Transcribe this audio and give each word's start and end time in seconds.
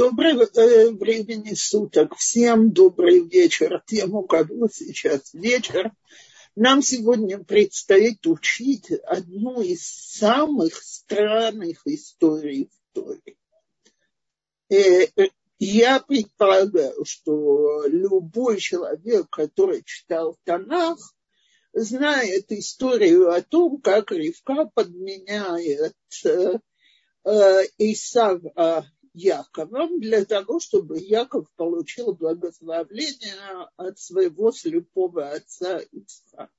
Доброго 0.00 0.48
э, 0.54 0.88
времени 0.92 1.52
суток. 1.52 2.16
Всем 2.16 2.72
добрый 2.72 3.20
вечер. 3.20 3.82
Тем, 3.86 4.14
у 4.14 4.22
кого 4.22 4.66
сейчас 4.72 5.34
вечер. 5.34 5.92
Нам 6.56 6.80
сегодня 6.80 7.44
предстоит 7.44 8.26
учить 8.26 8.90
одну 8.90 9.60
из 9.60 9.86
самых 9.86 10.82
странных 10.82 11.82
историй 11.84 12.70
в 12.72 12.94
Торе. 12.94 13.36
Э, 14.70 15.02
э, 15.04 15.28
я 15.58 16.00
предполагаю, 16.00 17.04
что 17.04 17.84
любой 17.86 18.58
человек, 18.58 19.28
который 19.28 19.82
читал 19.84 20.38
Танах, 20.44 20.96
знает 21.74 22.50
историю 22.52 23.30
о 23.34 23.42
том, 23.42 23.82
как 23.82 24.12
Ривка 24.12 24.64
подменяет 24.72 25.94
Исава 27.76 28.86
Яковом 29.12 30.00
для 30.00 30.24
того, 30.24 30.60
чтобы 30.60 30.98
Яков 30.98 31.50
получил 31.56 32.12
благословление 32.14 33.68
от 33.76 33.98
своего 33.98 34.52
слепого 34.52 35.30
отца 35.30 35.78
Ицхака. 35.78 36.50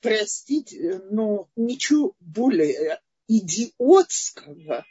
Простите, 0.00 1.00
но 1.10 1.48
ничего 1.56 2.14
более 2.20 3.00
идиотского 3.28 4.84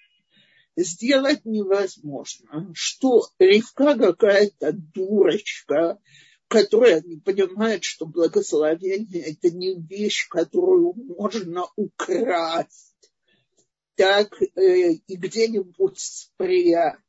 сделать 0.76 1.46
невозможно. 1.46 2.72
Что 2.74 3.28
Ривка 3.38 3.98
какая-то 3.98 4.72
дурочка, 4.72 6.00
которая 6.48 7.02
не 7.02 7.18
понимает, 7.18 7.84
что 7.84 8.06
благословение– 8.06 9.22
это 9.34 9.52
не 9.52 9.76
вещь, 9.76 10.28
которую 10.30 10.94
можно 10.94 11.68
украсть 11.76 12.91
так 13.96 14.42
э, 14.42 14.94
и 14.94 15.16
где-нибудь 15.16 16.00
спрятать. 16.00 17.00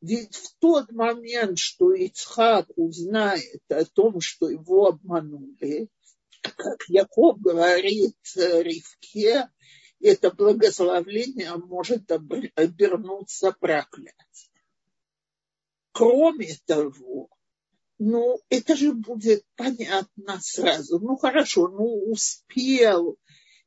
Ведь 0.00 0.34
в 0.34 0.54
тот 0.58 0.90
момент, 0.92 1.58
что 1.58 1.92
Ицхак 1.92 2.68
узнает 2.76 3.62
о 3.68 3.84
том, 3.84 4.20
что 4.20 4.48
его 4.48 4.86
обманули, 4.86 5.88
как 6.40 6.82
Яков 6.88 7.38
говорит 7.40 8.16
Ривке, 8.34 9.48
это 10.00 10.30
благословление 10.30 11.54
может 11.56 12.10
обернуться 12.10 13.52
проклятием. 13.52 14.14
Кроме 15.92 16.56
того, 16.64 17.28
ну, 17.98 18.40
это 18.48 18.76
же 18.76 18.94
будет 18.94 19.44
понятно 19.56 20.40
сразу. 20.40 20.98
Ну, 20.98 21.16
хорошо, 21.16 21.68
ну, 21.68 22.10
успел 22.10 23.18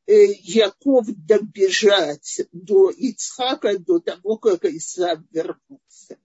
Яков 0.05 1.07
добежать 1.07 2.41
до 2.51 2.89
Ицхака 2.89 3.77
до 3.79 3.99
того, 3.99 4.37
как 4.37 4.65
Исав 4.65 5.19
вернулся. 5.31 6.17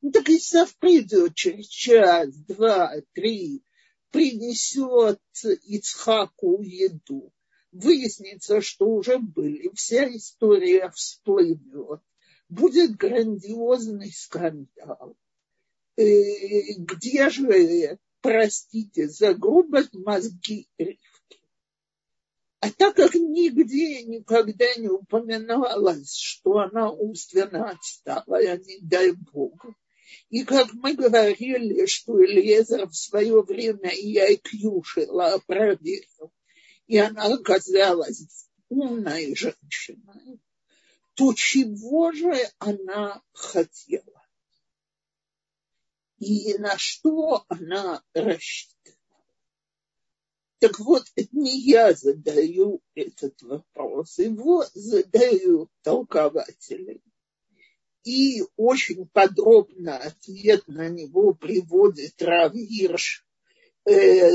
Ну 0.00 0.10
так 0.10 0.28
Исав 0.28 0.74
придет 0.78 1.34
через 1.34 1.68
час, 1.68 2.34
два, 2.34 2.92
три, 3.12 3.62
принесет 4.10 5.20
Ицхаку 5.64 6.60
еду. 6.62 7.32
Выяснится, 7.70 8.60
что 8.60 8.86
уже 8.86 9.18
были, 9.18 9.70
вся 9.74 10.04
история 10.14 10.90
всплывет. 10.90 12.00
Будет 12.48 12.96
грандиозный 12.96 14.12
скандал. 14.12 15.16
Э, 15.96 16.72
где 16.76 17.30
же, 17.30 17.98
простите 18.20 19.08
за 19.08 19.34
грубость, 19.34 19.94
мозги 19.94 20.68
а 22.62 22.70
так 22.70 22.94
как 22.94 23.12
нигде 23.16 24.04
никогда 24.04 24.72
не 24.76 24.86
упоминалось, 24.86 26.14
что 26.14 26.58
она 26.58 26.92
умственно 26.92 27.70
отстала, 27.70 28.36
а 28.38 28.56
не 28.56 28.78
дай 28.80 29.10
Бог. 29.10 29.66
И 30.30 30.44
как 30.44 30.72
мы 30.72 30.94
говорили, 30.94 31.86
что 31.86 32.24
Элиезер 32.24 32.86
в 32.86 32.94
свое 32.94 33.42
время 33.42 33.90
и 33.90 34.16
Айкьюшила 34.16 35.42
проверил, 35.44 36.32
и 36.86 36.98
она 36.98 37.34
оказалась 37.34 38.48
умной 38.68 39.34
женщиной, 39.34 40.40
то 41.14 41.34
чего 41.34 42.12
же 42.12 42.32
она 42.60 43.22
хотела? 43.32 44.24
И 46.18 46.56
на 46.58 46.78
что 46.78 47.44
она 47.48 48.04
рассчитывала? 48.14 48.81
Так 50.62 50.78
вот, 50.78 51.02
не 51.32 51.58
я 51.58 51.92
задаю 51.92 52.82
этот 52.94 53.42
вопрос, 53.42 54.20
его 54.20 54.64
задают 54.74 55.68
толкователи. 55.82 57.02
И 58.04 58.44
очень 58.54 59.08
подробно 59.08 59.96
ответ 59.96 60.68
на 60.68 60.88
него 60.88 61.34
приводит 61.34 62.22
Рав 62.22 62.54
Ирш, 62.54 63.26
э, 63.86 64.30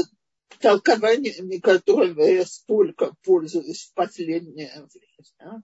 толкованиями 0.59 1.59
которого 1.59 2.23
я 2.23 2.45
столько 2.45 3.15
пользуюсь 3.23 3.85
в 3.85 3.93
последнее 3.93 4.85
время. 5.39 5.63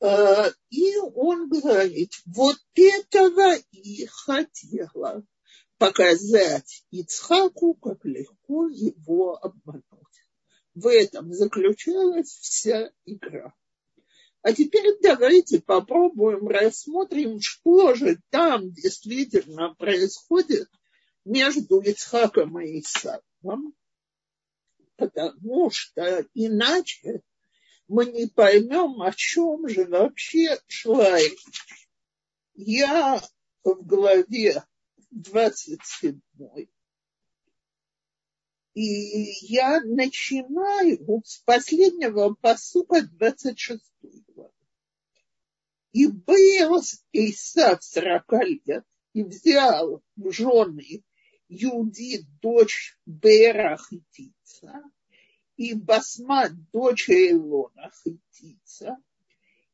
Э, 0.00 0.50
и 0.70 0.96
он 0.96 1.50
говорит, 1.50 2.14
вот 2.24 2.56
этого 2.74 3.56
и 3.72 4.06
хотела 4.06 5.22
показать 5.78 6.84
Ицхаку, 6.90 7.74
как 7.74 8.04
легко 8.04 8.68
его 8.68 9.36
обмануть. 9.36 9.84
В 10.74 10.86
этом 10.88 11.32
заключалась 11.32 12.28
вся 12.28 12.90
игра. 13.04 13.54
А 14.42 14.52
теперь 14.52 14.96
давайте 15.02 15.60
попробуем 15.60 16.46
рассмотрим, 16.48 17.40
что 17.40 17.94
же 17.94 18.20
там 18.30 18.72
действительно 18.72 19.74
происходит 19.74 20.68
между 21.24 21.80
Ицхаком 21.80 22.60
и 22.60 22.80
Исааком, 22.80 23.74
потому 24.96 25.70
что 25.70 26.24
иначе 26.34 27.22
мы 27.88 28.06
не 28.06 28.26
поймем, 28.26 29.02
о 29.02 29.12
чем 29.12 29.68
же 29.68 29.84
вообще 29.86 30.58
шла. 30.68 31.18
Я 32.54 33.22
в 33.64 33.86
главе 33.86 34.62
27. 35.10 36.20
И 38.74 38.82
я 39.46 39.80
начинаю 39.80 41.22
с 41.24 41.38
последнего 41.38 42.34
посука 42.34 43.02
26 43.02 43.82
главы. 44.28 44.52
И 45.92 46.06
был 46.06 46.80
Исав 47.12 47.82
40 47.82 48.32
лет 48.66 48.84
и 49.14 49.24
взял 49.24 50.02
в 50.16 50.30
жены 50.30 51.02
Юди, 51.48 52.26
дочь 52.42 52.98
Бера 53.06 53.78
Хитица, 53.78 54.82
и 55.56 55.74
Басма, 55.74 56.50
дочь 56.72 57.08
Илона 57.08 57.90
Хитица, 58.04 58.96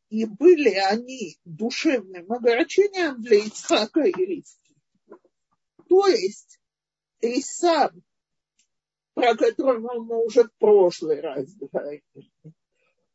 и 0.08 0.24
были 0.24 0.70
они 0.70 1.38
душевным 1.44 2.32
огорчением 2.32 3.20
для 3.20 3.44
Ицхака 3.44 4.04
и 4.04 4.12
Ривки. 4.12 4.63
То 5.94 6.08
есть 6.08 6.58
Исав, 7.20 7.92
про 9.14 9.36
которого 9.36 10.02
мы 10.02 10.24
уже 10.24 10.42
в 10.42 10.52
прошлый 10.58 11.20
раз 11.20 11.54
говорили, 11.54 12.02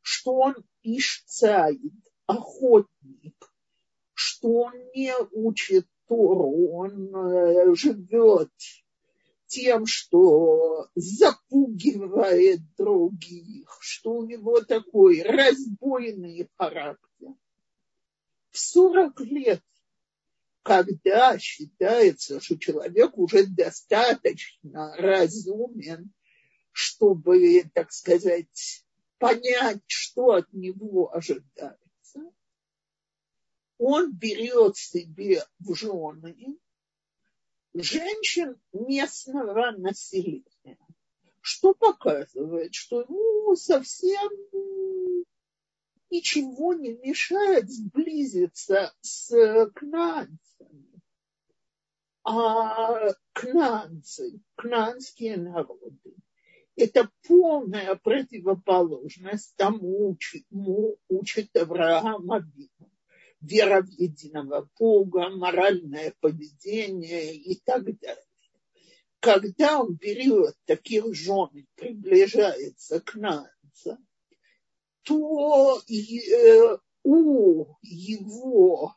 что 0.01 0.34
он 0.35 0.56
ишцаид, 0.81 1.91
охотник, 2.25 3.35
что 4.13 4.47
он 4.47 4.73
не 4.95 5.13
учит 5.34 5.88
Тору, 6.07 6.69
он 6.72 7.13
э, 7.13 7.75
живет 7.75 8.53
тем, 9.47 9.85
что 9.85 10.88
запугивает 10.96 12.61
других, 12.78 13.78
что 13.81 14.13
у 14.13 14.25
него 14.25 14.61
такой 14.61 15.22
разбойный 15.22 16.50
характер. 16.56 17.34
В 18.51 18.57
40 18.57 19.19
лет 19.19 19.64
когда 20.70 21.40
считается, 21.40 22.40
что 22.40 22.56
человек 22.60 23.18
уже 23.18 23.48
достаточно 23.48 24.96
разумен, 24.98 26.14
чтобы, 26.72 27.64
так 27.74 27.92
сказать, 27.92 28.86
понять, 29.18 29.82
что 29.88 30.34
от 30.34 30.54
него 30.54 31.12
ожидается, 31.12 31.80
он 33.80 34.14
берет 34.14 34.78
себе 34.78 35.44
в 35.58 35.74
жены 35.74 36.60
женщин 37.74 38.62
местного 38.72 39.72
населения, 39.72 40.78
что 41.42 41.74
показывает, 41.74 42.76
что 42.76 43.06
ну, 43.10 43.56
совсем 43.56 44.30
ничего 46.12 46.76
не 46.76 46.94
мешает 46.94 47.72
сблизиться 47.72 48.94
с 49.02 49.32
кнанцами. 50.59 51.02
А 52.23 53.14
кнанцы, 53.34 54.41
кнанские 54.56 55.38
народы, 55.38 56.16
это 56.76 57.09
полная 57.28 57.96
противоположность 57.96 59.56
тому, 59.56 60.16
чему 60.17 60.97
учит 61.08 61.56
Авраам 61.56 62.32
Абину, 62.32 62.91
вера 63.41 63.82
в 63.82 63.90
единого 63.90 64.70
Бога, 64.78 65.29
моральное 65.29 66.14
поведение 66.20 67.35
и 67.35 67.59
так 67.59 67.84
далее. 68.00 68.23
Когда 69.20 69.82
он 69.82 69.96
берет 69.96 70.56
таких 70.66 71.14
жен 71.14 71.50
и 71.53 71.66
приближается 71.76 73.02
к 73.02 73.16
Нанце, 73.16 73.97
то 75.03 75.82
э, 75.90 76.78
у 77.03 77.66
его 77.82 78.96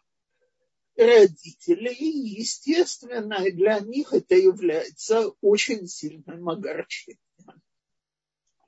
родителей, 1.04 2.38
естественно, 2.38 3.38
для 3.50 3.81
них 3.81 4.12
это 4.12 4.34
является 4.34 5.28
очень 5.40 5.87
сильным 5.87 6.49
огорчением. 6.49 7.19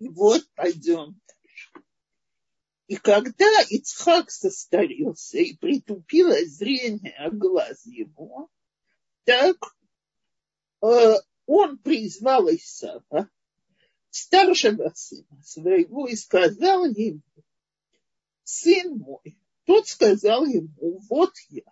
И 0.00 0.08
вот 0.08 0.46
пойдем 0.54 1.20
дальше. 1.26 1.72
И 2.86 2.96
когда 2.96 3.62
Ицхак 3.70 4.30
состарился 4.30 5.38
и 5.38 5.56
притупило 5.56 6.36
зрение 6.44 7.30
глаз 7.32 7.86
его, 7.86 8.50
так 9.24 9.56
э, 10.82 11.14
он 11.46 11.78
призвал 11.78 12.48
Исава, 12.48 13.30
старшего 14.10 14.92
сына 14.94 15.42
своего, 15.42 16.06
и 16.06 16.14
сказал 16.14 16.84
ему, 16.84 17.22
сын 18.44 18.98
мой, 18.98 19.38
тот 19.64 19.88
сказал 19.88 20.44
ему, 20.44 21.00
вот 21.08 21.32
я. 21.48 21.62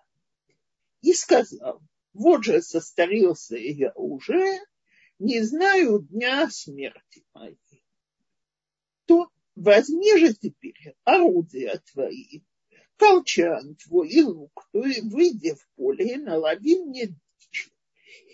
И 1.02 1.12
сказал, 1.12 1.82
вот 2.14 2.44
же 2.44 2.62
состарился 2.62 3.56
я 3.56 3.92
уже, 3.94 4.60
не 5.18 5.40
знаю 5.42 6.00
дня 6.00 6.48
смерти 6.50 7.24
моей. 7.34 7.84
То 9.06 9.28
возьми 9.54 10.16
же 10.18 10.32
теперь 10.34 10.94
орудия 11.04 11.82
твои, 11.92 12.42
колчан 12.96 13.76
твой 13.76 14.08
и 14.10 14.22
лук 14.22 14.68
твой, 14.70 15.00
выйди 15.02 15.54
в 15.54 15.68
поле 15.74 16.14
и 16.14 16.16
налови 16.16 16.78
мне 16.78 17.06
дичи. 17.06 17.72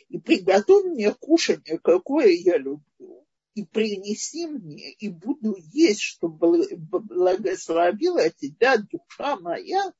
И 0.08 0.18
приготовь 0.18 0.84
мне 0.84 1.12
кушание, 1.14 1.78
какое 1.78 2.28
я 2.28 2.58
люблю, 2.58 3.26
и 3.54 3.64
принеси 3.64 4.46
мне, 4.46 4.92
и 4.92 5.08
буду 5.08 5.56
есть, 5.72 6.00
чтобы 6.00 6.66
благословила 6.76 8.28
тебя 8.30 8.76
душа 8.76 9.36
моя, 9.36 9.92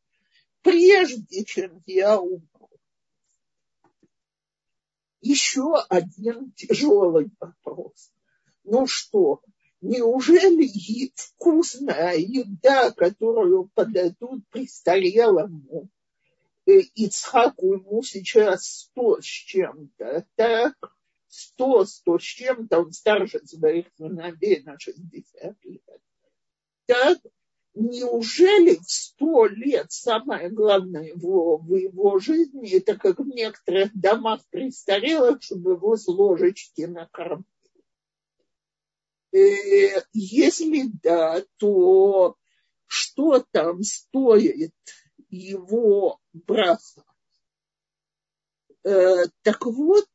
прежде 0.63 1.45
чем 1.45 1.83
я 1.87 2.21
умру. 2.21 2.58
Еще 5.29 5.75
один 5.91 6.53
тяжелый 6.53 7.31
вопрос. 7.39 8.11
Ну 8.65 8.87
что, 8.87 9.43
неужели 9.83 11.13
вкусная 11.15 12.17
еда, 12.17 12.93
которую 12.93 13.69
подадут 13.75 14.49
престарелому 14.49 15.91
э, 16.65 16.79
Ицхаку, 16.95 17.75
ему 17.75 18.03
сейчас 18.03 18.65
сто 18.65 19.21
с 19.21 19.27
чем-то, 19.27 20.25
так? 20.35 20.75
Сто, 21.29 21.85
сто 21.85 22.19
с 22.19 22.23
чем-то, 22.23 22.79
он 22.79 22.93
старше 22.93 23.47
своих 23.47 23.89
сыновей 23.99 24.63
на 24.63 24.79
60 24.79 25.57
лет. 25.65 25.83
Так, 26.87 27.19
неужели 27.79 28.77
в 28.77 28.91
сто 28.91 29.47
лет 29.47 29.91
самое 29.93 30.51
главное 30.51 31.05
его, 31.05 31.59
в 31.59 31.75
его 31.75 32.19
жизни, 32.19 32.77
это 32.77 32.97
как 32.97 33.19
в 33.19 33.27
некоторых 33.27 33.91
домах 33.95 34.41
престарелых, 34.51 35.43
чтобы 35.43 35.73
его 35.73 35.97
с 35.97 36.07
ложечки 36.09 36.83
накормить? 36.83 37.47
Э, 39.33 40.03
если 40.13 40.91
да, 41.03 41.43
то 41.59 42.37
что 42.87 43.45
там 43.53 43.83
стоит 43.83 44.75
его 45.31 46.19
браха? 46.33 47.05
Э, 48.85 49.27
так 49.43 49.67
вот, 49.67 50.09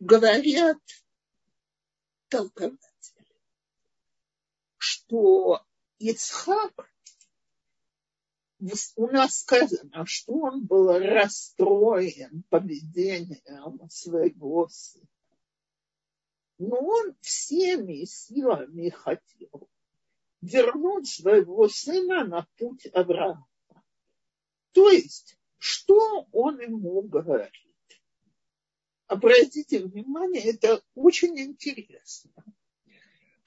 говорят 0.00 0.78
толкователи, 2.28 2.78
что 4.76 5.62
Ицхак, 5.98 6.90
у 8.96 9.06
нас 9.08 9.40
сказано, 9.40 10.06
что 10.06 10.32
он 10.32 10.64
был 10.64 10.98
расстроен 10.98 12.42
поведением 12.48 13.88
своего 13.90 14.68
сына 14.68 15.06
но 16.58 16.78
он 16.78 17.14
всеми 17.20 18.04
силами 18.04 18.88
хотел 18.88 19.68
вернуть 20.40 21.08
своего 21.08 21.68
сына 21.68 22.24
на 22.24 22.46
путь 22.56 22.86
Авраама. 22.92 23.46
То 24.72 24.90
есть, 24.90 25.38
что 25.58 26.26
он 26.32 26.60
ему 26.60 27.02
говорит? 27.02 27.52
Обратите 29.06 29.80
внимание, 29.80 30.42
это 30.42 30.82
очень 30.94 31.38
интересно. 31.38 32.32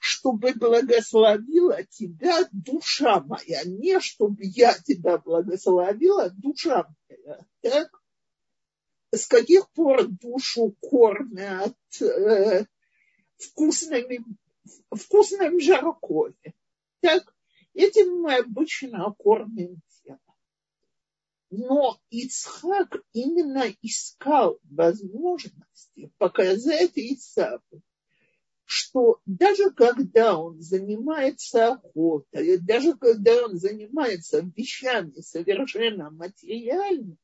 Чтобы 0.00 0.54
благословила 0.54 1.84
тебя 1.84 2.48
душа 2.52 3.20
моя, 3.20 3.62
не 3.64 4.00
чтобы 4.00 4.38
я 4.40 4.72
тебя 4.72 5.18
благословила, 5.18 6.30
душа 6.30 6.88
моя. 7.06 7.38
Так? 7.60 8.02
С 9.12 9.26
каких 9.26 9.70
пор 9.72 10.08
душу 10.08 10.74
кормят 10.80 11.76
э, 12.00 12.64
вкусными, 13.36 14.24
вкусным 14.90 15.60
жаркое. 15.60 16.34
Так, 17.00 17.34
этим 17.74 18.22
мы 18.22 18.36
обычно 18.36 19.14
кормим 19.18 19.82
тело. 20.02 20.18
Но 21.50 22.00
Ицхак 22.08 23.02
именно 23.12 23.66
искал 23.82 24.58
возможности 24.62 26.10
показать 26.16 26.92
Исаву, 26.94 27.82
что 28.72 29.20
даже 29.26 29.72
когда 29.72 30.38
он 30.38 30.60
занимается 30.60 31.72
охотой, 31.72 32.56
даже 32.58 32.96
когда 32.96 33.46
он 33.46 33.58
занимается 33.58 34.48
вещами 34.56 35.20
совершенно 35.22 36.12
материальными, 36.12 37.16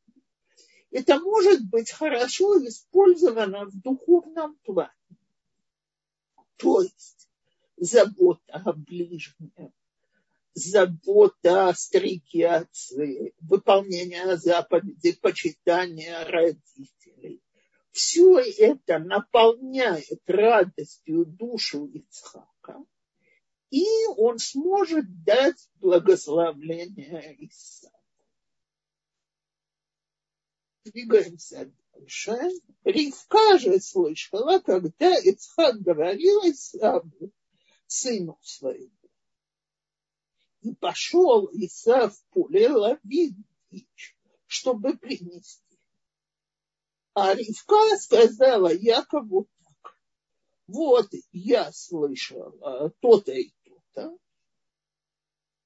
это 0.90 1.20
может 1.20 1.64
быть 1.68 1.92
хорошо 1.92 2.58
использовано 2.66 3.66
в 3.66 3.80
духовном 3.80 4.56
плане. 4.64 4.90
То 6.56 6.82
есть 6.82 7.28
забота 7.76 8.52
о 8.52 8.72
ближнем, 8.72 9.72
забота 10.52 11.68
о 11.68 11.70
отцы, 11.70 13.34
выполнение 13.40 14.36
заповедей, 14.36 15.16
почитание 15.22 16.24
родителей. 16.24 17.40
Все 17.96 18.40
это 18.40 18.98
наполняет 18.98 20.20
радостью 20.26 21.24
душу 21.24 21.86
Ицхака, 21.86 22.84
и 23.70 23.86
он 24.18 24.38
сможет 24.38 25.24
дать 25.24 25.70
благословление 25.76 27.34
Исааку. 27.38 27.96
Двигаемся 30.84 31.72
дальше. 31.94 32.36
Ривка 32.84 33.58
же 33.58 33.80
слышала, 33.80 34.58
когда 34.58 35.18
Ицхак 35.18 35.80
говорил 35.80 36.42
Исаву, 36.50 37.32
сыну 37.86 38.38
своему. 38.42 38.92
И 40.60 40.74
пошел 40.74 41.48
Исав 41.50 42.14
в 42.14 42.24
поле 42.26 42.68
ловить 42.68 43.36
дичь, 43.70 44.14
чтобы 44.46 44.98
принести. 44.98 45.65
А 47.18 47.34
Ривка 47.34 47.96
сказала 47.96 48.70
Якову 48.74 49.48
так. 49.64 49.96
Вот 50.66 51.08
я 51.32 51.72
слышала 51.72 52.92
то-то 53.00 53.32
и 53.32 53.54
то-то. 53.64 54.18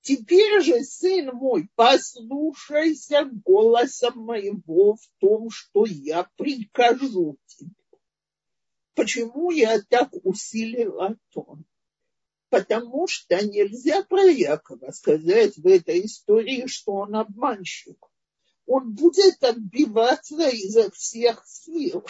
Теперь 0.01 0.63
же, 0.63 0.85
сын 0.85 1.35
мой, 1.35 1.69
послушайся 1.75 3.29
голоса 3.45 4.13
моего 4.13 4.95
в 4.95 5.11
том, 5.19 5.51
что 5.51 5.87
я 5.87 6.31
прикажу 6.37 7.37
тебе. 7.47 7.99
Почему 8.95 9.51
я 9.51 9.83
так 9.83 10.11
усилила 10.23 11.17
тон? 11.33 11.65
Потому 12.49 13.09
что 13.09 13.45
нельзя 13.45 14.05
про 14.05 14.23
Якова 14.23 14.93
сказать 14.93 15.57
в 15.57 15.67
этой 15.67 16.07
истории, 16.07 16.69
что 16.69 16.93
он 16.93 17.17
обманщик. 17.17 18.10
Он 18.73 18.93
будет 18.95 19.43
отбиваться 19.43 20.49
изо 20.49 20.93
всех 20.93 21.45
сил. 21.45 22.07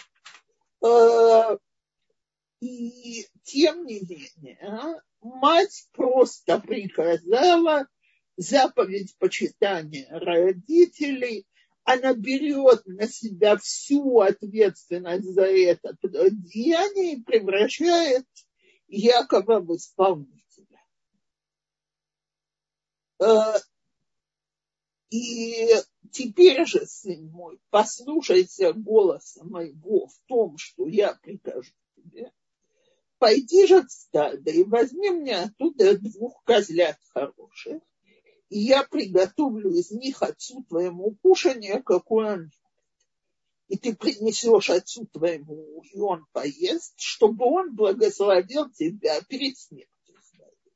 Э, 0.85 1.57
и 2.61 3.27
тем 3.45 3.87
не 3.87 4.01
менее, 4.01 5.01
мать 5.23 5.89
просто 5.93 6.61
приказала 6.61 7.89
заповедь 8.37 9.17
почитания 9.17 10.07
родителей, 10.11 11.47
она 11.85 12.13
берет 12.13 12.85
на 12.85 13.09
себя 13.09 13.57
всю 13.57 14.21
ответственность 14.21 15.33
за 15.33 15.47
это 15.47 15.97
деяние 16.31 17.15
и 17.15 17.23
превращает 17.23 18.27
Якова 18.87 19.61
в 19.61 19.75
исполнителя. 19.77 20.85
Э, 23.19 23.55
И 25.11 25.67
теперь 26.11 26.67
же, 26.67 26.87
сын 26.87 27.31
мой, 27.31 27.59
послушайся 27.71 28.73
голоса 28.73 29.45
моего 29.45 30.07
в 30.07 30.19
том, 30.27 30.59
что 30.59 30.87
я 30.87 31.15
прикажу 31.23 31.73
тебе. 31.97 32.33
Пойди 33.19 33.67
же 33.67 33.83
в 33.83 33.91
стадо 33.91 34.51
и 34.51 34.65
возьми 34.65 35.11
мне 35.11 35.37
оттуда 35.37 35.99
двух 35.99 36.43
козлят 36.45 36.99
хороших, 37.13 37.83
и 38.49 38.59
я 38.59 38.83
приготовлю 38.85 39.71
из 39.73 39.91
них 39.91 40.23
отцу 40.23 40.65
твоему 40.65 41.17
кушание, 41.23 41.83
какое 41.83 42.35
он 42.35 42.51
и 43.71 43.77
ты 43.77 43.95
принесешь 43.95 44.69
отцу 44.69 45.07
твоему, 45.07 45.85
и 45.93 45.99
он 46.01 46.27
поест, 46.33 46.95
чтобы 46.97 47.45
он 47.45 47.77
благословил 47.77 48.69
тебя 48.71 49.23
перед 49.23 49.57
смертью 49.57 50.17
своей. 50.21 50.75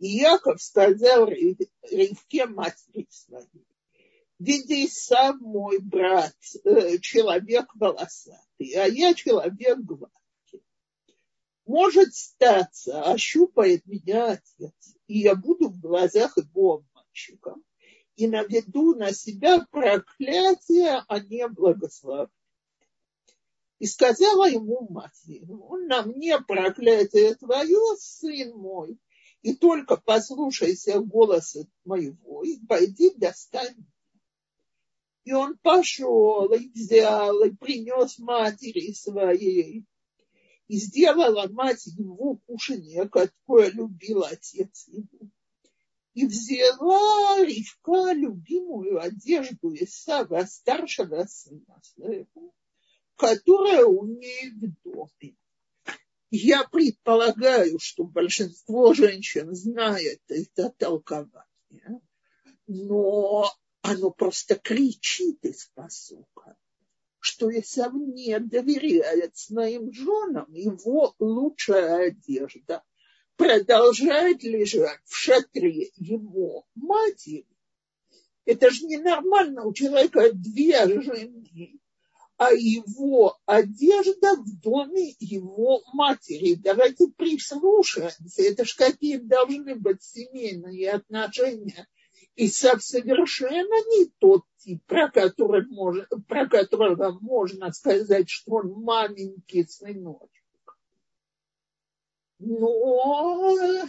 И 0.00 0.08
Яков 0.08 0.60
сказал 0.60 1.28
Ривке 1.28 2.46
матери 2.46 3.06
своей, 3.08 3.64
види 4.38 4.86
сам 4.88 5.38
мой 5.40 5.78
брат, 5.78 6.34
э, 6.64 6.98
человек 6.98 7.74
волосатый, 7.74 8.72
а 8.74 8.86
я 8.86 9.14
человек 9.14 9.78
гладкий. 9.78 10.62
Может 11.64 12.14
статься, 12.14 13.02
ощупает 13.02 13.86
меня 13.86 14.32
отец, 14.32 14.96
и 15.06 15.20
я 15.20 15.34
буду 15.34 15.68
в 15.68 15.80
глазах 15.80 16.36
его 16.36 16.84
мальчиком 16.94 17.64
и 18.14 18.28
наведу 18.28 18.94
на 18.94 19.12
себя 19.12 19.66
проклятие, 19.70 21.02
а 21.08 21.20
не 21.20 21.48
благословение. 21.48 22.30
И 23.78 23.86
сказала 23.86 24.48
ему 24.48 24.86
мать 24.88 25.22
его, 25.24 25.76
на 25.76 26.02
мне 26.02 26.40
проклятие 26.40 27.34
твое, 27.34 27.96
сын 27.98 28.56
мой, 28.56 28.98
и 29.42 29.54
только 29.54 29.96
послушайся 29.96 31.00
голоса 31.00 31.66
моего, 31.84 32.42
и 32.42 32.58
пойди 32.66 33.12
достань 33.16 33.76
и 35.26 35.32
он 35.32 35.58
пошел 35.58 36.50
и 36.54 36.68
взял, 36.70 37.44
и 37.44 37.50
принес 37.50 38.18
матери 38.18 38.92
своей. 38.92 39.84
И 40.68 40.76
сделала 40.78 41.46
мать 41.48 41.84
его 41.86 42.36
кушанье, 42.46 43.08
какое 43.08 43.70
любил 43.70 44.24
отец 44.24 44.88
его 44.88 45.28
и 46.16 46.24
взяла 46.26 47.44
Ривка 47.44 48.12
любимую 48.12 48.98
одежду 48.98 49.74
Исава, 49.74 50.46
старшего 50.46 51.24
сына 51.24 51.78
своего, 51.82 52.54
которая 53.16 53.84
у 53.84 54.06
нее 54.06 54.50
в 54.54 54.82
доме. 54.82 55.36
Я 56.30 56.64
предполагаю, 56.64 57.78
что 57.78 58.04
большинство 58.04 58.94
женщин 58.94 59.54
знает 59.54 60.22
это 60.28 60.70
толкование, 60.78 62.00
но 62.66 63.50
оно 63.86 64.10
просто 64.10 64.56
кричит 64.56 65.44
из 65.44 65.70
посука, 65.74 66.56
что 67.18 67.50
Исав 67.50 67.92
не 67.94 68.38
доверяет 68.38 69.36
своим 69.36 69.92
женам, 69.92 70.52
его 70.52 71.14
лучшая 71.18 72.08
одежда– 72.08 72.82
продолжает 73.36 74.42
лежать 74.42 75.00
в 75.04 75.14
шатре 75.14 75.90
его 75.96 76.66
матери, 76.74 77.46
это 78.44 78.70
же 78.70 78.86
ненормально, 78.86 79.64
у 79.64 79.72
человека 79.72 80.30
две 80.32 80.86
жены, 81.02 81.80
а 82.36 82.52
его 82.52 83.36
одежда 83.44 84.36
в 84.36 84.60
доме 84.60 85.14
его 85.18 85.82
матери. 85.92 86.54
Давайте 86.54 87.08
прислушаемся, 87.08 88.42
это 88.42 88.64
же 88.64 88.76
какие 88.76 89.16
должны 89.16 89.74
быть 89.74 90.02
семейные 90.02 90.92
отношения. 90.92 91.88
И 92.36 92.48
совершенно 92.48 93.76
не 93.90 94.06
тот 94.18 94.44
тип, 94.58 94.84
про, 94.86 95.10
который 95.10 95.66
можно, 95.66 96.06
про 96.28 96.48
которого 96.48 97.18
можно 97.20 97.72
сказать, 97.72 98.30
что 98.30 98.56
он 98.56 98.72
маменький 98.82 99.64
сыночек 99.64 100.30
но 102.38 103.88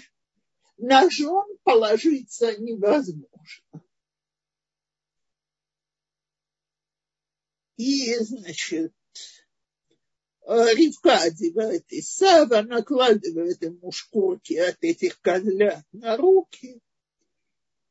жен 1.09 1.57
положиться 1.63 2.57
невозможно. 2.57 3.83
И, 7.77 8.15
значит, 8.19 8.93
Ривка 10.47 11.19
одевает 11.19 11.85
Исава, 11.89 12.61
накладывает 12.61 13.61
ему 13.61 13.91
шкурки 13.91 14.53
от 14.53 14.77
этих 14.81 15.21
козлят 15.21 15.83
на 15.91 16.17
руки. 16.17 16.81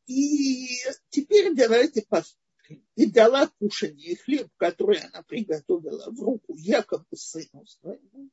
И 0.06 0.68
теперь 1.10 1.54
давайте 1.54 2.02
посмотрим. 2.02 2.86
И 2.94 3.06
дала 3.06 3.48
кушанье 3.58 4.16
хлеб, 4.16 4.48
который 4.56 4.98
она 4.98 5.22
приготовила 5.22 6.10
в 6.10 6.20
руку 6.20 6.54
Якову 6.56 7.04
сыну 7.14 7.64
своему. 7.66 8.30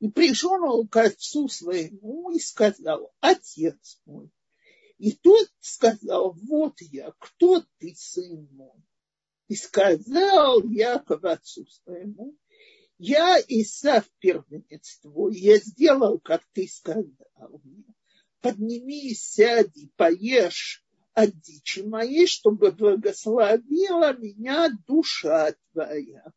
И 0.00 0.08
пришел 0.08 0.62
он 0.62 0.88
к 0.88 0.96
отцу 0.96 1.48
своему 1.48 2.30
и 2.30 2.38
сказал, 2.38 3.12
отец 3.20 4.00
мой. 4.04 4.30
И 4.98 5.12
тот 5.12 5.48
сказал, 5.60 6.32
вот 6.32 6.80
я, 6.80 7.12
кто 7.18 7.64
ты, 7.78 7.94
сын 7.96 8.48
мой? 8.52 8.82
И 9.46 9.54
сказал 9.54 10.62
Яков 10.64 11.24
отцу 11.24 11.64
своему, 11.66 12.36
я 12.98 13.38
Исав 13.46 14.10
первенец 14.18 14.98
твой, 15.00 15.36
я 15.36 15.56
сделал, 15.58 16.18
как 16.18 16.42
ты 16.52 16.66
сказал 16.66 17.60
мне. 17.62 17.84
Поднимись, 18.40 19.22
сядь 19.22 19.76
и 19.76 19.88
поешь 19.96 20.84
от 21.18 21.40
дичи 21.40 21.80
моей, 21.80 22.28
чтобы 22.28 22.70
благословила 22.70 24.16
меня 24.16 24.70
душа 24.86 25.52
твоя. 25.72 26.32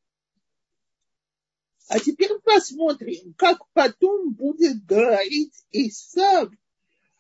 А 1.88 2.00
теперь 2.00 2.40
посмотрим, 2.40 3.36
как 3.36 3.60
потом 3.74 4.34
будет 4.34 4.84
говорить 4.86 5.54
Исав 5.70 6.50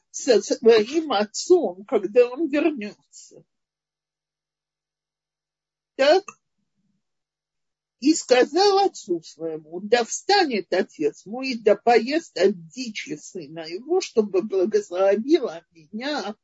со 0.09 0.41
своим 0.41 1.11
отцом, 1.11 1.85
когда 1.85 2.29
он 2.31 2.47
вернется. 2.47 3.43
Так, 5.95 6.23
и 7.99 8.15
сказал 8.15 8.79
отцу 8.79 9.21
своему, 9.21 9.81
да 9.81 10.03
встанет 10.03 10.73
отец 10.73 11.27
мой, 11.27 11.53
да 11.59 11.75
поест 11.75 12.35
от 12.39 12.69
дичи 12.69 13.17
сына 13.17 13.67
его, 13.67 14.01
чтобы 14.01 14.41
благословила 14.41 15.63
меня 15.69 16.35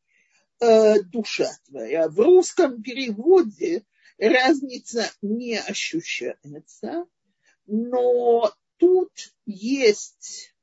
э, 0.59 1.01
душа 1.03 1.49
твоя. 1.67 2.09
В 2.09 2.19
русском 2.19 2.81
переводе 2.81 3.83
разница 4.17 5.11
не 5.21 5.57
ощущается 5.57 7.07
но 7.67 8.53
тут 8.77 9.11
есть 9.45 10.55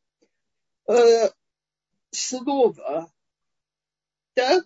э, 0.89 1.31
слово, 2.11 3.13
так, 4.33 4.65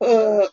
э, 0.00 0.48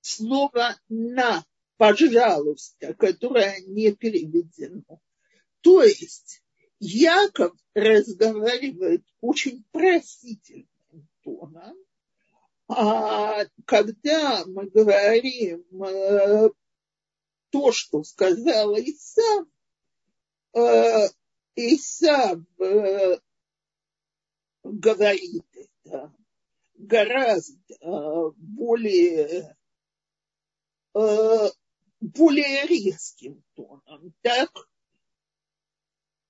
слово 0.00 0.76
на, 0.88 1.44
пожалуйста, 1.76 2.94
которое 2.94 3.60
не 3.66 3.94
переведено. 3.94 4.98
То 5.60 5.82
есть 5.82 6.42
Яков 6.80 7.56
разговаривает 7.74 9.04
очень 9.20 9.64
просительным 9.72 11.08
тоном, 11.22 11.76
а 12.68 13.44
когда 13.64 14.44
мы 14.46 14.68
говорим 14.68 15.64
э, 15.82 16.50
то, 17.50 17.72
что 17.72 18.04
сказал 18.04 18.76
Исав, 18.76 19.46
э, 20.54 21.08
Исав 21.56 22.38
э, 22.60 23.18
говорит 24.62 25.46
это 25.54 26.14
гораздо 26.74 28.32
более, 28.36 29.56
более 30.92 32.66
резким 32.66 33.42
тоном, 33.54 34.14
так? 34.20 34.50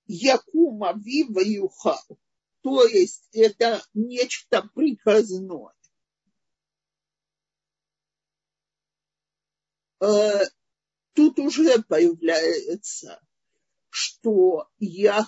Якума 0.08 0.94
Вива 0.94 1.40
Юхал. 1.40 2.02
То 2.62 2.84
есть 2.84 3.28
это 3.32 3.82
нечто 3.94 4.68
приказное. 4.74 5.72
тут 11.18 11.38
уже 11.38 11.82
появляется, 11.82 13.20
что 13.90 14.68
я, 14.78 15.26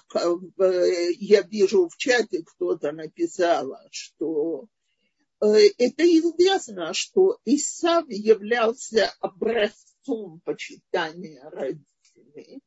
я 1.18 1.42
вижу 1.42 1.88
в 1.88 1.96
чате, 1.96 2.44
кто-то 2.44 2.92
написал, 2.92 3.76
что 3.90 4.68
э, 5.40 5.46
это 5.78 6.04
известно, 6.04 6.94
что 6.94 7.40
Исав 7.44 8.04
являлся 8.08 9.12
образцом 9.20 10.40
почитания 10.44 11.42
родителей. 11.50 12.60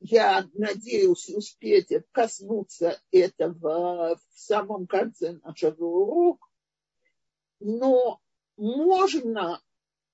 Я 0.00 0.48
надеюсь 0.54 1.28
успеть 1.28 1.92
коснуться 2.10 3.00
этого 3.10 4.16
в 4.16 4.38
самом 4.38 4.86
конце 4.86 5.32
нашего 5.42 5.84
урока. 5.84 6.46
но 7.60 8.20
можно 8.56 9.62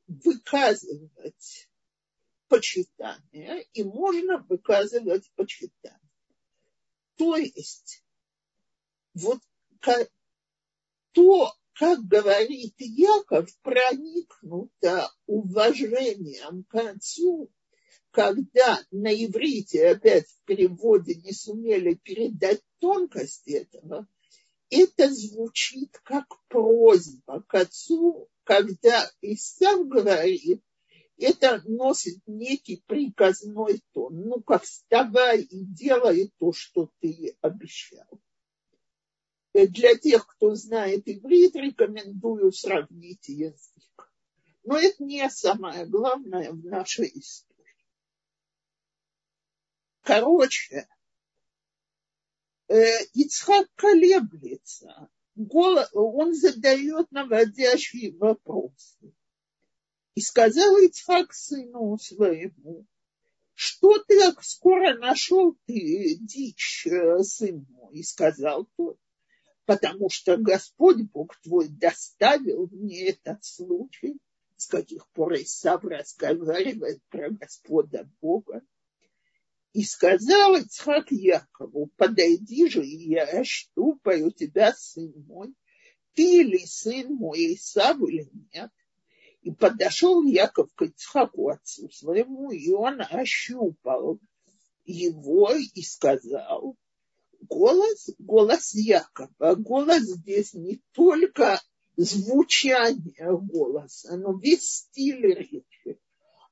выказывать 0.09 1.71
почитание 2.49 3.62
и 3.73 3.85
можно 3.85 4.38
выказывать 4.49 5.31
почитание. 5.37 6.00
То 7.16 7.37
есть 7.37 8.05
вот 9.14 9.40
то, 11.12 11.52
как 11.75 12.00
говорит 12.00 12.75
Яков, 12.78 13.49
проникнуто 13.62 15.11
уважением 15.26 16.64
к 16.64 16.75
отцу, 16.75 17.50
когда 18.16 18.82
на 18.90 19.12
иврите 19.12 19.88
опять 19.88 20.26
в 20.26 20.44
переводе 20.46 21.16
не 21.16 21.32
сумели 21.32 21.92
передать 22.02 22.62
тонкость 22.78 23.46
этого, 23.46 24.08
это 24.70 25.12
звучит 25.12 26.00
как 26.02 26.25
просьба 26.49 27.42
к 27.46 27.54
отцу, 27.54 28.30
когда 28.42 29.06
Исав 29.20 29.87
говорит, 29.87 30.62
это 31.18 31.61
носит 31.66 32.23
некий 32.26 32.82
приказной 32.87 33.82
тон. 33.92 34.18
Ну-ка, 34.18 34.61
вставай 34.61 35.42
и 35.42 35.66
делай 35.66 36.32
то, 36.38 36.54
что 36.54 36.90
ты 37.00 37.37
обещал. 37.42 38.08
Э, 39.52 39.66
для 39.66 39.94
тех, 39.94 40.26
кто 40.26 40.54
знает 40.54 41.02
иврит, 41.04 41.54
рекомендую 41.54 42.50
сравнить 42.52 43.28
язык. 43.28 44.11
Но 44.64 44.78
это 44.78 45.04
не 45.04 45.28
самое 45.28 45.85
главное 45.85 46.50
в 46.52 46.64
нашей 46.64 47.08
истории. 47.14 47.46
Короче, 50.07 50.87
э, 52.69 52.77
Ицхак 53.13 53.67
колеблется. 53.75 55.11
Он 55.35 56.33
задает 56.33 57.11
наводящие 57.11 58.17
вопросы. 58.17 59.13
И 60.15 60.21
сказал 60.21 60.77
Ицхак 60.77 61.35
сыну 61.35 61.99
своему, 61.99 62.87
что 63.55 63.99
ты 63.99 64.21
так 64.21 64.45
скоро 64.45 64.97
нашел 64.97 65.59
ты 65.67 66.17
дичь, 66.21 66.87
э, 66.87 67.25
сын? 67.25 67.67
И 67.91 68.05
сказал 68.05 68.69
тот, 68.77 69.01
потому 69.65 70.09
что 70.09 70.37
Господь 70.37 71.03
Бог 71.13 71.37
твой 71.41 71.67
доставил 71.67 72.69
мне 72.71 73.09
этот 73.09 73.45
случай, 73.45 74.21
с 74.57 74.69
каких 74.69 75.09
пор 75.09 75.35
Исав 75.35 75.83
разговаривает 75.83 77.03
про 77.11 77.29
Господа 77.31 78.09
Бога. 78.21 78.63
И 79.76 79.83
сказал 79.85 80.56
Ицхак 80.56 81.11
Якову, 81.11 81.90
подойди 81.99 82.66
же, 82.71 82.83
и 82.83 83.11
я 83.11 83.25
ощупаю 83.25 84.30
тебя, 84.30 84.73
сын 84.73 85.12
мой, 85.28 85.52
ты 86.14 86.42
ли 86.45 86.64
сын 86.64 87.14
мой 87.14 87.54
Исав 87.56 87.99
или 88.00 88.26
нет. 88.54 88.71
И 89.42 89.50
подошел 89.50 90.23
Яков 90.25 90.71
к 90.75 90.87
Ицхаку, 90.87 91.50
отцу 91.50 91.90
своему, 91.90 92.52
и 92.52 92.71
он 92.71 93.02
ощупал 93.02 94.18
его 94.87 95.52
и 95.52 95.83
сказал, 95.83 96.75
голос, 97.42 98.09
голос 98.18 98.73
Якова. 98.73 99.56
Голос 99.56 100.04
здесь 100.04 100.54
не 100.54 100.80
только 100.92 101.61
звучание 101.97 103.38
голоса, 103.42 104.16
но 104.16 104.38
весь 104.38 104.87
стиль 104.87 105.21
речи, 105.21 106.00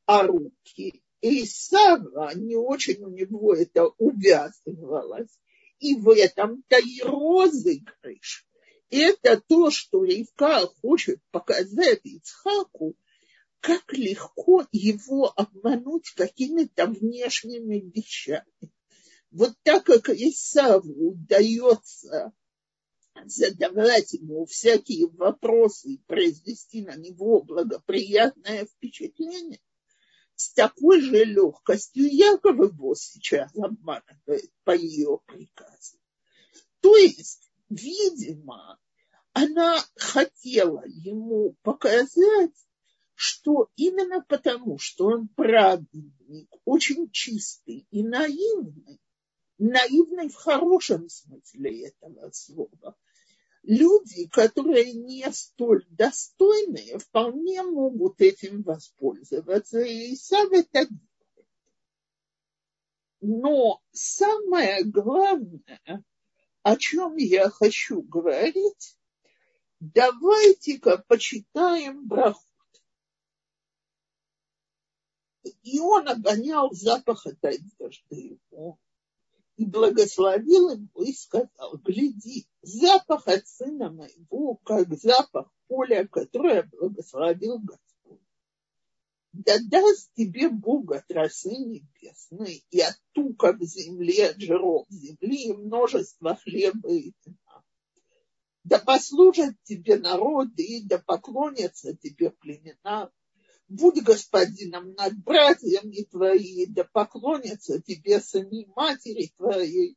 а 0.04 0.26
руки. 0.26 1.03
И 1.24 1.46
Сава 1.46 2.32
не 2.34 2.54
очень 2.54 3.02
у 3.02 3.08
него 3.08 3.54
это 3.54 3.86
увязывалось. 3.98 5.30
И 5.78 5.94
в 5.96 6.10
этом-то 6.10 6.78
и 6.78 7.00
розыгрыш. 7.02 8.46
Это 8.90 9.40
то, 9.48 9.70
что 9.70 10.04
Ривка 10.04 10.66
хочет 10.82 11.20
показать 11.30 12.00
Ицхаку, 12.04 12.94
как 13.60 13.90
легко 13.92 14.66
его 14.70 15.32
обмануть 15.34 16.10
какими-то 16.14 16.86
внешними 16.88 17.80
вещами 17.80 18.70
вот 19.34 19.52
так 19.64 19.84
как 19.84 20.10
Исаву 20.10 21.08
удается 21.08 22.32
задавать 23.24 24.12
ему 24.12 24.46
всякие 24.46 25.08
вопросы 25.08 25.94
и 25.94 26.02
произвести 26.06 26.82
на 26.82 26.94
него 26.96 27.42
благоприятное 27.42 28.66
впечатление, 28.66 29.60
с 30.36 30.52
такой 30.52 31.00
же 31.00 31.24
легкостью 31.24 32.12
Яков 32.12 32.56
его 32.56 32.94
сейчас 32.94 33.50
обманывает 33.56 34.50
по 34.64 34.74
ее 34.74 35.20
приказу. 35.26 35.98
То 36.80 36.96
есть, 36.96 37.50
видимо, 37.68 38.78
она 39.32 39.82
хотела 39.96 40.84
ему 40.86 41.56
показать, 41.62 42.54
что 43.14 43.68
именно 43.76 44.22
потому, 44.22 44.78
что 44.78 45.06
он 45.06 45.28
праведник, 45.28 46.48
очень 46.64 47.10
чистый 47.10 47.86
и 47.90 48.02
наивный, 48.02 49.00
наивной 49.58 50.28
в 50.28 50.34
хорошем 50.34 51.08
смысле 51.08 51.88
этого 51.88 52.30
слова. 52.32 52.96
Люди, 53.66 54.28
которые 54.28 54.92
не 54.92 55.24
столь 55.32 55.86
достойные, 55.88 56.98
вполне 56.98 57.62
могут 57.62 58.20
этим 58.20 58.62
воспользоваться. 58.62 59.80
И 59.80 60.14
сам 60.16 60.52
это. 60.52 60.86
Но 63.22 63.80
самое 63.90 64.84
главное, 64.84 66.04
о 66.62 66.76
чем 66.76 67.16
я 67.16 67.48
хочу 67.48 68.02
говорить, 68.02 68.98
давайте-ка 69.80 71.02
почитаем 71.08 72.06
брахот. 72.06 72.44
И 75.62 75.80
он 75.80 76.06
обонял 76.06 76.70
запах 76.72 77.26
от 77.26 77.42
одежды 77.42 78.38
его 78.50 78.78
и 79.56 79.64
благословил 79.64 80.70
его 80.70 81.04
и 81.04 81.12
сказал, 81.12 81.78
гляди, 81.84 82.46
запах 82.62 83.28
от 83.28 83.46
сына 83.46 83.90
моего, 83.90 84.56
как 84.64 84.92
запах 84.98 85.48
поля, 85.68 86.06
которое 86.06 86.64
благословил 86.64 87.58
Господь. 87.58 88.20
Да 89.32 89.58
даст 89.68 90.12
тебе 90.14 90.48
Бог 90.48 90.92
от 90.92 91.10
росы 91.10 91.50
небесной 91.50 92.64
и 92.70 92.80
от 92.80 93.00
тука 93.12 93.52
в 93.52 93.62
земле, 93.62 94.30
от 94.30 94.40
жиров 94.40 94.86
земли 94.90 95.48
и 95.48 95.52
множество 95.52 96.36
хлеба 96.36 96.88
и 96.90 97.12
вина. 97.24 97.64
Да 98.64 98.78
послужат 98.78 99.54
тебе 99.64 99.98
народы, 99.98 100.62
и 100.62 100.84
да 100.84 100.98
поклонятся 100.98 101.96
тебе 101.96 102.30
племена, 102.30 103.10
будь 103.68 104.02
господином 104.02 104.94
над 104.94 105.16
братьями 105.22 106.04
твои, 106.10 106.66
да 106.66 106.84
поклонятся 106.84 107.80
тебе 107.80 108.20
сыны 108.20 108.66
матери 108.76 109.32
твоей, 109.36 109.96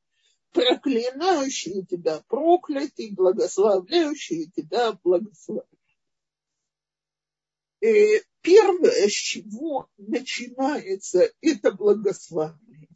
проклинающие 0.51 1.85
тебя 1.85 2.23
проклятый, 2.27 3.11
благословляющие 3.11 4.47
тебя 4.47 4.93
благословляют. 5.03 5.67
И 7.81 8.21
первое, 8.41 9.07
с 9.07 9.11
чего 9.11 9.89
начинается 9.97 11.31
это 11.41 11.71
благословение, 11.71 12.89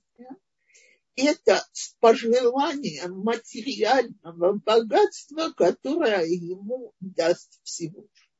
это 1.16 1.64
с 1.72 1.96
пожеланием 2.00 3.20
материального 3.20 4.54
богатства, 4.54 5.52
которое 5.56 6.26
ему 6.26 6.94
даст 7.00 7.60
Всевышний. 7.64 8.31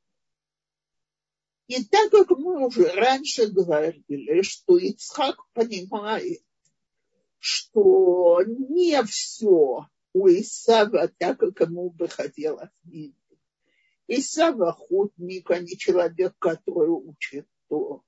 И 1.68 1.84
так 1.84 2.10
как 2.10 2.30
мы 2.30 2.66
уже 2.66 2.92
раньше 2.92 3.46
говорили, 3.46 4.42
что 4.42 4.76
Ицхак 4.76 5.36
понимает, 5.52 6.42
что 7.38 8.42
не 8.46 9.02
все 9.04 9.86
у 10.12 10.28
Исава 10.28 11.08
так, 11.18 11.38
как 11.38 11.60
ему 11.60 11.90
бы 11.90 12.08
хотелось 12.08 12.70
видеть. 12.84 13.16
Исав 14.08 14.60
охотник, 14.60 15.50
а 15.50 15.58
не 15.58 15.76
человек, 15.76 16.34
который 16.38 16.90
учит 16.90 17.46
то. 17.68 18.02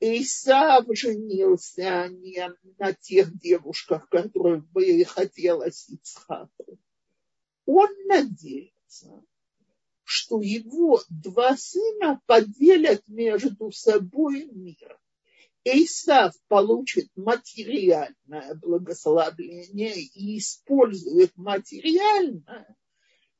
Исав 0.00 0.84
женился 0.90 2.08
не 2.08 2.54
на 2.78 2.92
тех 2.92 3.36
девушках, 3.38 4.08
которых 4.08 4.66
бы 4.70 5.04
хотелось 5.04 5.88
Ицхаку. 5.88 6.78
Он 7.66 7.88
надеется, 8.06 8.73
что 10.34 10.42
его 10.42 11.00
два 11.08 11.56
сына 11.56 12.20
поделят 12.26 13.06
между 13.06 13.70
собой 13.70 14.46
мир. 14.46 14.98
Исав 15.62 16.34
получит 16.48 17.08
материальное 17.14 18.54
благословение 18.56 19.94
и 19.96 20.38
использует 20.38 21.36
материальное 21.36 22.76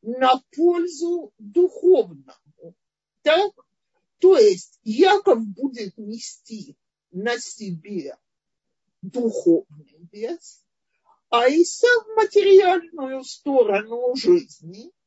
на 0.03 0.41
пользу 0.55 1.33
духовному. 1.39 2.77
Так? 3.23 3.53
То 4.21 4.39
есть 4.39 4.79
Яков 4.85 5.45
будет 5.45 5.99
нести 5.99 6.77
на 7.11 7.39
себе 7.39 8.17
духовный 9.03 10.09
вес, 10.13 10.63
а 11.29 11.49
Исав 11.49 12.07
материальную 12.17 13.25
сторону 13.25 14.15
жизни– 14.15 14.93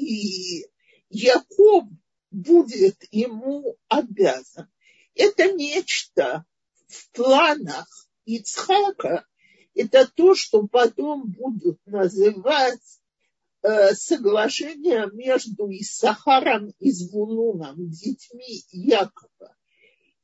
и 0.00 0.66
Яков 1.08 1.84
будет 2.30 2.96
ему 3.10 3.76
обязан. 3.88 4.68
Это 5.14 5.52
нечто 5.52 6.44
в 6.86 7.10
планах 7.12 7.88
Ицхака, 8.24 9.26
это 9.74 10.10
то, 10.14 10.34
что 10.34 10.66
потом 10.66 11.30
будут 11.30 11.78
называть 11.86 13.00
э, 13.62 13.94
соглашение 13.94 15.08
между 15.12 15.70
Иссахаром 15.70 16.72
и 16.78 16.90
Звулуном, 16.90 17.90
детьми 17.90 18.62
Якова. 18.70 19.56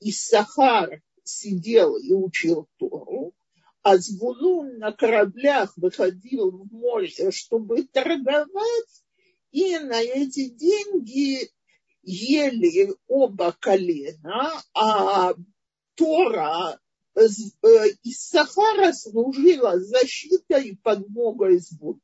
Иссахар 0.00 1.02
сидел 1.24 1.96
и 1.96 2.12
учил 2.12 2.68
Тору, 2.76 3.34
а 3.82 3.98
Звулун 3.98 4.78
на 4.78 4.92
кораблях 4.92 5.76
выходил 5.76 6.50
в 6.50 6.72
море, 6.72 7.30
чтобы 7.30 7.84
торговать, 7.84 9.04
и 9.56 9.78
на 9.78 10.02
эти 10.02 10.50
деньги 10.50 11.50
ели 12.02 12.94
оба 13.08 13.56
колена, 13.58 14.62
а 14.74 15.32
Тора 15.94 16.78
из 17.14 18.20
Сахара 18.20 18.92
служила 18.92 19.80
защитой 19.80 20.68
и 20.68 20.76
подмогой 20.76 21.56
Звулун. 21.56 22.02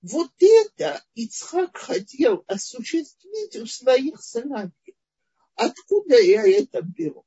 Вот 0.00 0.32
это 0.40 1.00
Ицхак 1.14 1.76
хотел 1.76 2.42
осуществить 2.48 3.54
у 3.54 3.66
своих 3.66 4.20
сыновей. 4.20 4.96
Откуда 5.54 6.20
я 6.20 6.42
это 6.44 6.82
беру? 6.82 7.24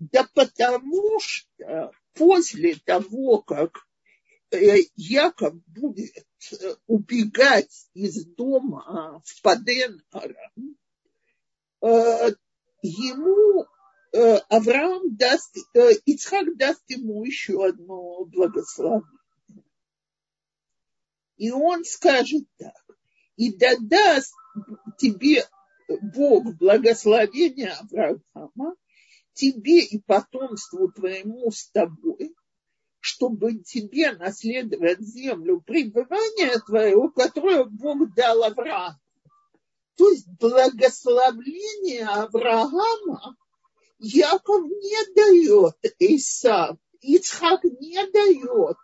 Да 0.00 0.28
потому 0.34 1.20
что 1.20 1.92
после 2.14 2.74
того, 2.84 3.42
как 3.42 3.76
э, 3.76 3.85
Яков 4.50 5.54
будет 5.66 6.12
э, 6.52 6.74
убегать 6.86 7.88
из 7.94 8.24
дома 8.24 9.22
в 9.24 9.42
Паден 9.42 10.02
Арам, 10.12 10.76
э, 11.82 12.34
ему 12.82 13.66
Авраам 14.48 15.14
даст, 15.16 15.54
Ицхак 16.06 16.56
даст 16.56 16.82
ему 16.88 17.22
еще 17.24 17.66
одно 17.66 18.24
благословение. 18.24 19.04
И 21.36 21.50
он 21.50 21.84
скажет 21.84 22.44
так, 22.56 22.82
и 23.36 23.54
да 23.54 23.76
даст 23.78 24.32
тебе 24.98 25.46
Бог 26.00 26.54
благословения 26.56 27.74
Авраама, 27.74 28.74
тебе 29.34 29.84
и 29.84 30.00
потомству 30.00 30.90
твоему 30.90 31.50
с 31.50 31.68
тобой, 31.70 32.34
чтобы 33.06 33.54
тебе 33.54 34.12
наследовать 34.12 35.00
землю 35.00 35.60
пребывания 35.60 36.58
твоего, 36.66 37.08
которое 37.08 37.64
Бог 37.64 38.12
дал 38.14 38.42
Аврааму. 38.42 38.98
То 39.96 40.10
есть 40.10 40.26
благословление 40.40 42.04
Авраама 42.04 43.36
Яков 43.98 44.64
не 44.64 45.14
дает 45.14 45.76
Исав, 46.00 46.76
Ицхак 47.00 47.62
не 47.64 48.04
дает 48.10 48.76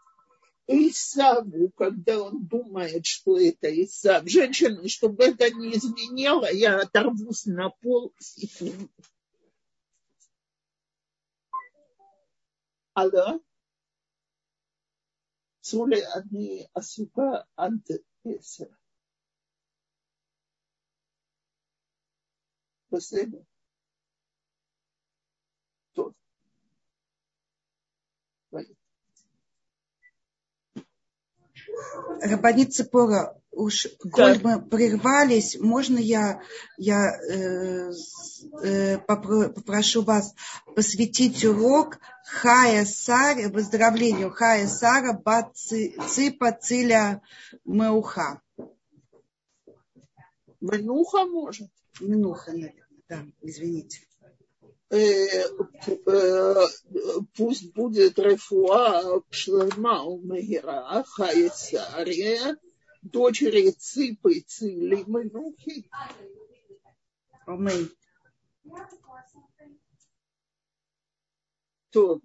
Исаву, 0.69 1.71
когда 1.77 2.23
он 2.23 2.47
думает, 2.47 3.05
что 3.05 3.39
это 3.39 3.69
Исав. 3.83 4.27
Женщины, 4.29 4.89
чтобы 4.89 5.25
это 5.25 5.51
не 5.51 5.75
изменило, 5.75 6.51
я 6.51 6.79
оторвусь 6.81 7.47
на 7.47 7.71
пол. 7.71 8.15
Алло? 12.95 13.41
Цули 15.63 16.01
одни 16.17 16.69
асука 16.75 17.47
ант 17.57 17.87
После 22.91 23.47
Рабанит 32.21 32.75
Цепора, 32.75 33.37
уж 33.51 33.89
коль 34.13 34.41
мы 34.43 34.61
прервались, 34.61 35.59
можно 35.59 35.99
я, 35.99 36.41
я 36.79 37.13
э, 37.13 37.93
э, 38.63 38.99
попрошу 38.99 40.03
вас 40.03 40.35
посвятить 40.75 41.45
урок 41.45 41.99
Хая 42.25 42.85
Сар, 42.85 43.37
выздоровлению 43.49 44.31
Хая 44.31 44.67
Сара 44.67 45.13
Бат 45.13 45.57
Ципа 45.57 46.53
Циля 46.53 47.23
Меуха. 47.65 48.41
Менуха 50.61 51.25
может? 51.25 51.71
Менуха, 52.01 52.53
наверное, 52.53 52.87
да, 53.09 53.25
извините. 53.43 54.01
Э, 54.93 55.49
э, 55.87 56.67
пусть 57.35 57.73
будет 57.73 58.19
рефуа 58.19 59.23
шлема 59.31 60.03
у 60.03 60.21
Мегера, 60.21 61.03
Хаисария, 61.05 62.59
дочери 63.01 63.71
Ципы 63.71 64.41
Цили 64.41 65.03
Менухи. 65.07 65.91
Аминь. 67.47 67.91
То 71.91 72.21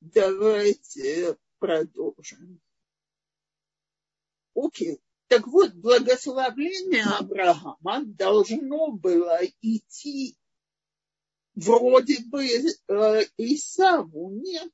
давайте 0.00 1.38
продолжим. 1.58 2.60
Окей. 4.54 5.00
Так 5.28 5.46
вот, 5.46 5.72
благословение 5.72 7.04
Авраама 7.04 8.04
должно 8.04 8.92
было 8.92 9.40
идти 9.62 10.36
вроде 11.60 12.18
бы 12.24 12.44
э, 12.46 13.24
Исаву 13.36 14.30
нет, 14.30 14.72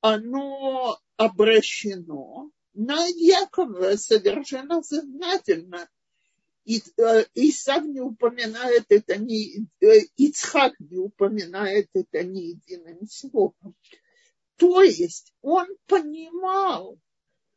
оно 0.00 0.98
обращено 1.16 2.50
на 2.74 3.06
Якова 3.06 3.96
совершенно 3.96 4.82
сознательно. 4.82 5.88
И, 6.64 6.82
э, 6.96 7.24
Исав 7.34 7.84
не 7.84 8.00
упоминает 8.00 8.86
это, 8.88 9.16
ни, 9.18 9.66
э, 9.80 10.00
Ицхак 10.16 10.72
не 10.80 10.96
упоминает 10.96 11.88
это 11.94 12.24
ни 12.24 12.40
единым 12.40 13.06
словом. 13.06 13.76
То 14.56 14.82
есть 14.82 15.32
он 15.42 15.66
понимал, 15.86 16.98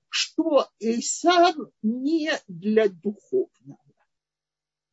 что 0.09 0.67
Исав 0.79 1.55
не 1.81 2.31
для 2.47 2.89
духовного 2.89 3.86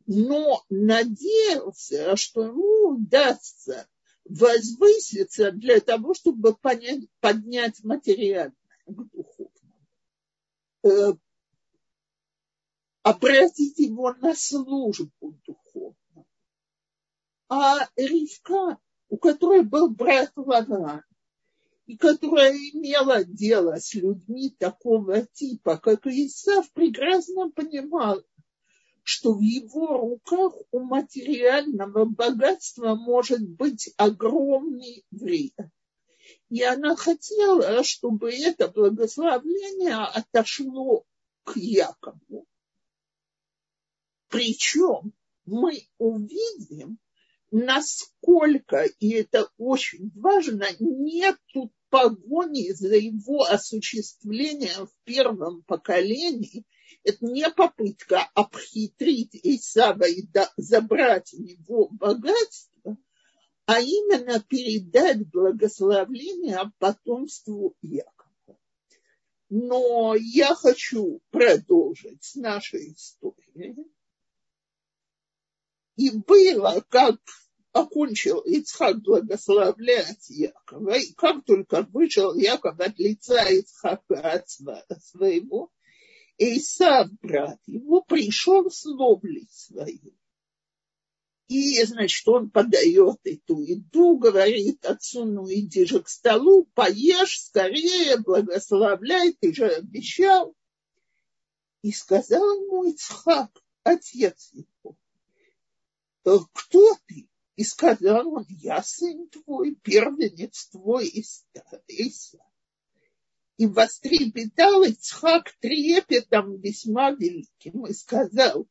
но 0.07 0.62
надеялся, 0.69 2.17
что 2.17 2.45
ему 2.45 2.97
удастся 2.97 3.88
возвыситься 4.25 5.53
для 5.53 5.81
того, 5.81 6.14
чтобы 6.14 6.55
понять, 6.55 7.09
поднять 7.21 7.83
материальное 7.85 8.55
к 8.87 8.93
духовному, 8.93 9.87
э, 10.83 11.12
обратить 13.03 13.79
его 13.79 14.14
на 14.14 14.35
службу 14.35 15.38
духовную. 15.47 16.27
А 17.49 17.88
Ривка, 17.97 18.79
у 19.09 19.17
которой 19.17 19.62
был 19.62 19.90
брат 19.90 20.33
Лаван, 20.37 21.03
и 21.87 21.99
которая 21.99 22.53
имела 22.53 23.25
дело 23.25 23.77
с 23.77 23.93
людьми 23.95 24.51
такого 24.59 25.27
типа, 25.27 25.77
как 25.77 26.07
Исав, 26.07 26.71
прекрасно 26.73 27.51
понимала, 27.51 28.25
что 29.05 29.35
в 29.35 29.40
его 29.40 29.99
руках 29.99 30.55
у 30.73 30.81
материального 30.81 32.07
богатства 32.07 32.95
может 32.95 33.47
быть 33.47 33.93
огромный 33.99 35.05
вред. 35.11 35.53
И 36.49 36.62
она 36.62 36.97
хотела, 36.97 37.85
чтобы 37.85 38.33
это 38.33 38.69
благословление 38.69 39.97
отошло 39.97 41.05
к 41.45 41.55
Якову. 41.57 42.47
Причем 44.29 45.12
мы 45.45 45.87
увидим, 45.99 46.99
насколько, 47.51 48.85
и 49.01 49.11
это 49.11 49.51
очень 49.59 50.11
важно, 50.14 50.67
нет 50.81 51.37
тут 51.53 51.71
погони 51.90 52.73
за 52.73 52.97
его 52.97 53.45
осуществлением 53.45 54.87
в 54.87 54.95
первом 55.05 55.62
поколении, 55.62 56.64
это 57.03 57.25
не 57.25 57.49
попытка 57.51 58.31
обхитрить 58.35 59.35
Исава 59.35 60.09
и 60.09 60.27
забрать 60.57 61.35
у 61.35 61.42
него 61.42 61.88
богатство, 61.88 62.97
а 63.66 63.81
именно 63.81 64.40
передать 64.40 65.27
благословление 65.31 66.61
потомству 66.79 67.77
Якова. 67.83 68.59
Но 69.49 70.14
я 70.16 70.55
хочу 70.55 71.20
продолжить 71.31 72.25
с 72.25 72.35
нашей 72.35 72.92
историей. 72.92 73.77
И 75.97 76.11
было, 76.11 76.85
как 76.88 77.20
окончил 77.73 78.38
Ицхак 78.40 79.03
благословлять 79.03 80.31
Якова, 80.31 80.97
и 80.97 81.12
как 81.14 81.44
только 81.44 81.83
вышел 81.83 82.35
Яков 82.35 82.79
от 82.81 82.99
лица 82.99 83.44
Ицхака 83.49 84.33
от 84.33 84.49
своего, 84.49 85.70
Исав, 86.38 87.11
брат 87.20 87.61
его, 87.66 88.03
пришел 88.03 88.70
с 88.70 88.85
ловли 88.85 89.47
своей. 89.51 90.18
И, 91.49 91.83
значит, 91.85 92.27
он 92.27 92.51
подает 92.51 93.20
эту 93.25 93.61
еду, 93.61 94.16
говорит 94.16 94.85
отцу, 94.87 95.25
ну 95.25 95.47
иди 95.49 95.85
же 95.85 96.03
к 96.03 96.09
столу, 96.09 96.64
поешь 96.75 97.44
скорее, 97.44 98.16
благословляй, 98.16 99.35
ты 99.35 99.55
же 99.55 99.66
обещал. 99.66 100.57
И 101.83 101.92
сказал 101.92 102.42
ему 102.62 102.85
Ицхак, 102.85 103.62
отец 103.83 104.51
его, 104.53 104.97
кто 106.25 106.97
ты? 107.07 107.29
И 107.57 107.62
сказал 107.62 108.27
он, 108.33 108.47
я 108.49 108.83
сын 108.83 109.29
твой, 109.29 109.77
первенец 109.77 110.68
твой 110.68 111.07
Иса. 111.07 112.38
И 113.57 113.67
вострепетал 113.67 114.83
Ицхак 114.83 115.55
трепетом 115.61 116.57
весьма 116.61 117.12
великим 117.12 117.87
и 117.87 117.93
сказал, 117.93 118.67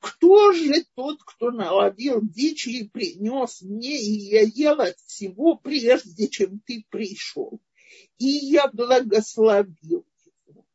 кто 0.00 0.52
же 0.52 0.84
тот, 0.94 1.22
кто 1.22 1.50
наловил 1.50 2.20
дичи 2.22 2.68
и 2.68 2.88
принес 2.88 3.62
мне, 3.62 4.00
и 4.00 4.12
я 4.28 4.42
ел 4.42 4.80
от 4.80 4.98
всего, 5.00 5.56
прежде 5.56 6.28
чем 6.28 6.60
ты 6.60 6.84
пришел? 6.90 7.60
И 8.18 8.26
я 8.26 8.68
благословил 8.68 10.06
его. 10.46 10.66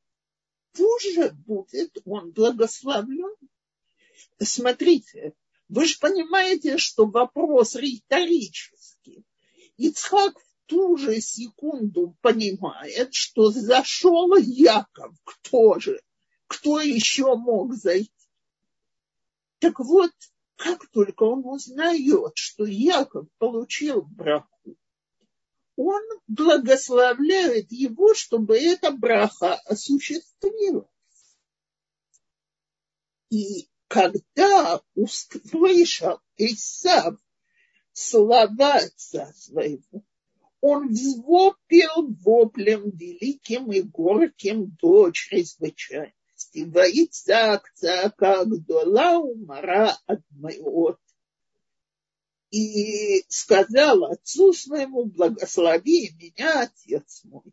Пусть 0.74 1.34
будет 1.46 1.98
он 2.06 2.32
благословлен. 2.32 3.36
Смотрите, 4.40 5.34
вы 5.68 5.86
же 5.86 5.98
понимаете, 6.00 6.78
что 6.78 7.06
вопрос 7.06 7.76
риторический. 7.76 9.24
Ицхак 9.78 10.36
ту 10.72 10.96
же 10.96 11.20
секунду 11.20 12.16
понимает, 12.22 13.14
что 13.14 13.52
зашел 13.52 14.38
Яков. 14.38 15.14
Кто 15.26 15.78
же? 15.80 16.02
Кто 16.48 16.80
еще 16.80 17.36
мог 17.36 17.76
зайти? 17.76 18.10
Так 19.60 19.80
вот, 19.82 20.12
как 20.56 20.88
только 20.92 21.24
он 21.24 21.46
узнает, 21.46 22.32
что 22.36 22.64
Яков 22.64 23.28
получил 23.38 24.04
браху, 24.04 24.78
он 25.76 26.02
благословляет 26.28 27.70
его, 27.74 28.14
чтобы 28.14 28.58
эта 28.58 28.92
браха 28.92 29.56
осуществилась. 29.66 30.88
И 33.30 33.68
когда 33.90 34.82
услышал 34.96 36.22
Исав 36.38 37.18
слова 37.92 38.76
отца 38.76 39.34
своего, 39.34 40.06
он 40.62 40.90
взвопил 40.90 42.16
воплем 42.24 42.92
великим 42.92 43.72
и 43.72 43.82
горьким 43.82 44.78
до 44.80 45.12
чрезвычайности. 45.12 46.64
Воицак 46.66 47.72
цака 47.74 48.46
гдола 48.46 49.18
умара 49.18 49.98
от 50.06 50.22
моего. 50.30 50.98
И 52.52 53.24
сказал 53.30 54.06
отцу 54.06 54.54
своему, 54.54 55.06
благослови 55.06 56.12
меня, 56.20 56.64
отец 56.64 57.24
мой. 57.24 57.52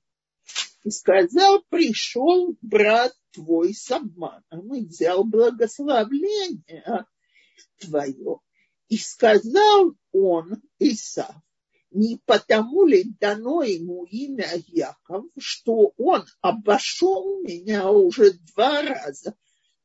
И 0.85 0.91
сказал, 0.91 1.63
пришел 1.71 2.57
брат 2.61 3.15
твой 3.33 3.75
с 3.75 3.91
обманом 3.91 4.75
и 4.75 4.85
взял 4.85 5.25
благословление 5.25 7.07
твое. 7.79 8.41
И 8.89 8.97
сказал 8.97 9.95
он, 10.13 10.63
Исав, 10.79 11.37
не 11.91 12.21
потому 12.27 12.87
ли 12.87 13.05
дано 13.19 13.63
ему 13.63 14.05
имя 14.05 14.49
Яков, 14.67 15.25
что 15.39 15.93
он 15.97 16.25
обошел 16.41 17.41
меня 17.43 17.91
уже 17.91 18.33
два 18.55 18.83
раза. 18.83 19.35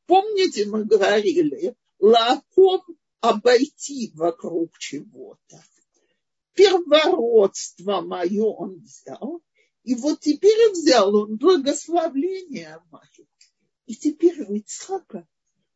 Помните, 0.06 0.66
мы 0.66 0.84
говорили, 0.84 1.74
лаком 1.98 2.82
обойти 3.20 4.12
вокруг 4.14 4.76
чего-то. 4.78 5.62
Первородство 6.52 8.00
мое 8.02 8.44
он 8.44 8.80
взял, 8.80 9.42
и 9.82 9.94
вот 9.94 10.20
теперь 10.20 10.70
взял 10.72 11.14
он 11.14 11.36
благословление 11.36 12.80
мое. 12.90 13.26
И 13.86 13.94
теперь 13.94 14.42
у 14.42 14.54
Ицхака 14.54 15.26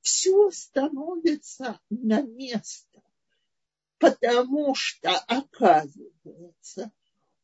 все 0.00 0.50
становится 0.50 1.80
на 1.90 2.22
место, 2.22 2.87
потому 3.98 4.74
что, 4.74 5.10
оказывается, 5.26 6.92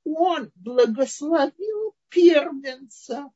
он 0.04 0.52
благословил 0.54 1.94
первенца. 2.08 3.30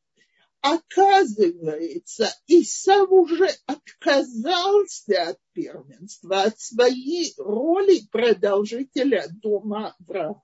Оказывается, 0.60 2.34
Исав 2.48 3.10
уже 3.10 3.48
отказался 3.66 5.28
от 5.28 5.40
первенства, 5.52 6.42
от 6.42 6.58
своей 6.58 7.32
роли 7.38 8.00
продолжителя 8.10 9.28
дома 9.40 9.96
Авраама. 10.00 10.42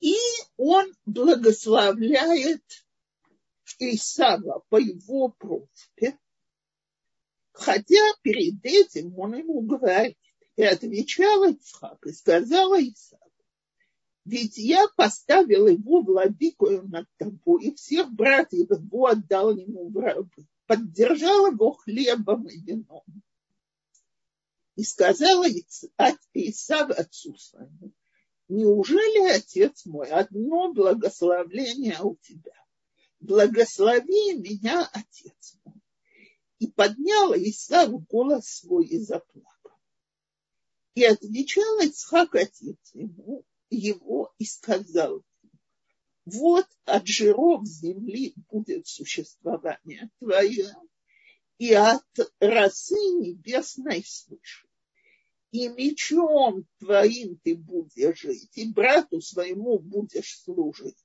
И 0.00 0.16
он 0.56 0.92
благословляет 1.06 2.64
Исава 3.78 4.62
по 4.68 4.76
его 4.76 5.28
просьбе, 5.30 6.18
хотя 7.62 8.02
перед 8.22 8.64
этим 8.64 9.18
он 9.18 9.36
ему 9.36 9.60
говорит, 9.60 10.16
и 10.56 10.62
отвечал 10.62 11.44
Ицхак, 11.44 12.06
и 12.06 12.12
сказала 12.12 12.80
Исаву, 12.80 13.22
ведь 14.24 14.58
я 14.58 14.86
поставил 14.96 15.66
его 15.66 16.02
владыкою 16.02 16.86
над 16.88 17.06
тобой, 17.18 17.64
и 17.64 17.74
всех 17.74 18.10
братьев 18.12 18.70
его 18.70 19.06
отдал 19.06 19.56
ему 19.56 19.88
в 19.90 19.96
рабы, 19.96 20.46
поддержал 20.66 21.46
его 21.46 21.72
хлебом 21.72 22.46
и 22.46 22.58
вином. 22.60 23.04
И 24.76 24.84
сказала 24.84 25.46
Исав 26.34 26.90
отцу 26.90 27.36
своему, 27.36 27.92
неужели, 28.48 29.30
отец 29.30 29.84
мой, 29.86 30.08
одно 30.08 30.72
благословление 30.72 31.98
у 32.00 32.16
тебя? 32.16 32.54
Благослови 33.20 34.34
меня, 34.34 34.88
отец 34.92 35.58
мой. 35.64 35.81
И 36.62 36.68
подняла 36.68 37.36
Исав 37.36 37.90
голос 38.06 38.46
свой 38.46 38.86
и 38.86 38.98
заплакал. 39.00 39.76
И 40.94 41.04
отвечал 41.04 41.80
Ицхак 41.80 42.36
отец 42.36 42.78
ему, 42.94 43.44
его 43.68 44.32
и 44.38 44.44
сказал, 44.44 45.24
вот 46.24 46.68
от 46.84 47.08
жиров 47.08 47.66
земли 47.66 48.34
будет 48.48 48.86
существование 48.86 50.08
твое, 50.20 50.72
и 51.58 51.74
от 51.74 52.06
росы 52.38 52.94
небесной 52.94 54.04
свыше 54.04 54.68
и 55.50 55.68
мечом 55.68 56.64
твоим 56.78 57.38
ты 57.38 57.56
будешь 57.56 58.20
жить, 58.20 58.56
и 58.56 58.70
брату 58.70 59.20
своему 59.20 59.80
будешь 59.80 60.40
служить. 60.44 60.96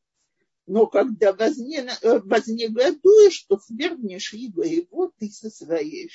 Но 0.68 0.86
когда 0.86 1.32
э, 1.32 2.20
вознегодуешь, 2.20 3.44
то 3.44 3.58
свергнешь 3.58 4.34
его, 4.34 4.64
его 4.64 5.12
ты 5.18 5.30
со 5.30 5.50
своей 5.50 6.10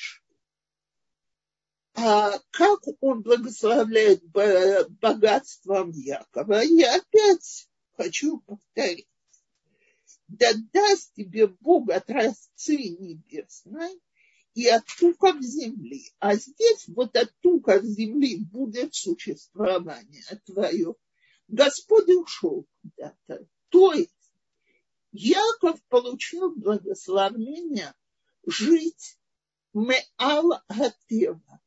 а 1.95 2.39
как 2.51 2.81
он 3.01 3.23
благословляет 3.23 4.25
богатством 4.25 5.91
Якова? 5.91 6.63
Я 6.63 6.97
опять 6.97 7.69
хочу 7.97 8.39
повторить. 8.39 9.09
Да 10.29 10.53
даст 10.73 11.13
тебе 11.15 11.49
Бог 11.49 11.91
от 11.91 12.09
росцы 12.09 12.77
небесной 12.77 14.01
и 14.55 14.67
от 14.69 14.87
туков 14.99 15.43
земли. 15.43 16.11
А 16.19 16.37
здесь 16.37 16.89
вот 16.89 17.15
от 17.17 17.31
туков 17.41 17.85
земли 17.85 18.39
будет 18.39 18.95
существование 18.95 20.25
твое. 20.47 20.95
Господь 21.49 22.09
ушел 22.09 22.67
куда-то. 22.81 23.47
То 23.69 23.93
есть 23.93 24.22
Яков 25.13 25.83
получил 25.89 26.55
благословение 26.55 27.95
жить 28.47 29.19
меал 29.75 30.55
атева, 30.69 31.61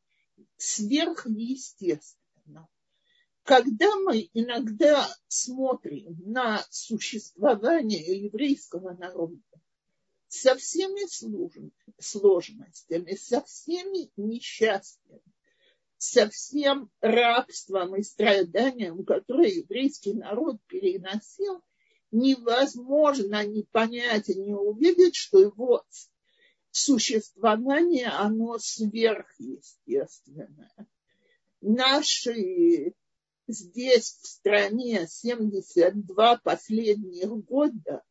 сверхъестественно. 0.57 2.67
Когда 3.43 3.95
мы 3.97 4.31
иногда 4.33 5.07
смотрим 5.27 6.17
на 6.25 6.65
существование 6.71 8.23
еврейского 8.23 8.95
народа, 8.95 9.39
со 10.27 10.55
всеми 10.55 11.07
сложностями, 11.99 13.13
со 13.13 13.41
всеми 13.41 14.09
несчастьями, 14.17 15.21
со 15.97 16.27
всем 16.29 16.89
рабством 16.99 17.95
и 17.95 18.01
страданием, 18.01 19.05
которое 19.05 19.49
еврейский 19.49 20.13
народ 20.13 20.57
переносил, 20.65 21.61
невозможно 22.15 23.45
не 23.45 23.63
понять 23.63 24.29
и 24.29 24.35
не 24.35 24.53
увидеть, 24.53 25.15
что 25.15 25.39
его 25.39 25.83
существование, 26.71 28.07
оно 28.07 28.57
сверхъестественное. 28.57 30.87
Наши 31.61 32.93
здесь 33.47 34.17
в 34.21 34.27
стране 34.27 35.07
72 35.07 36.37
последних 36.37 37.29
года, 37.45 38.03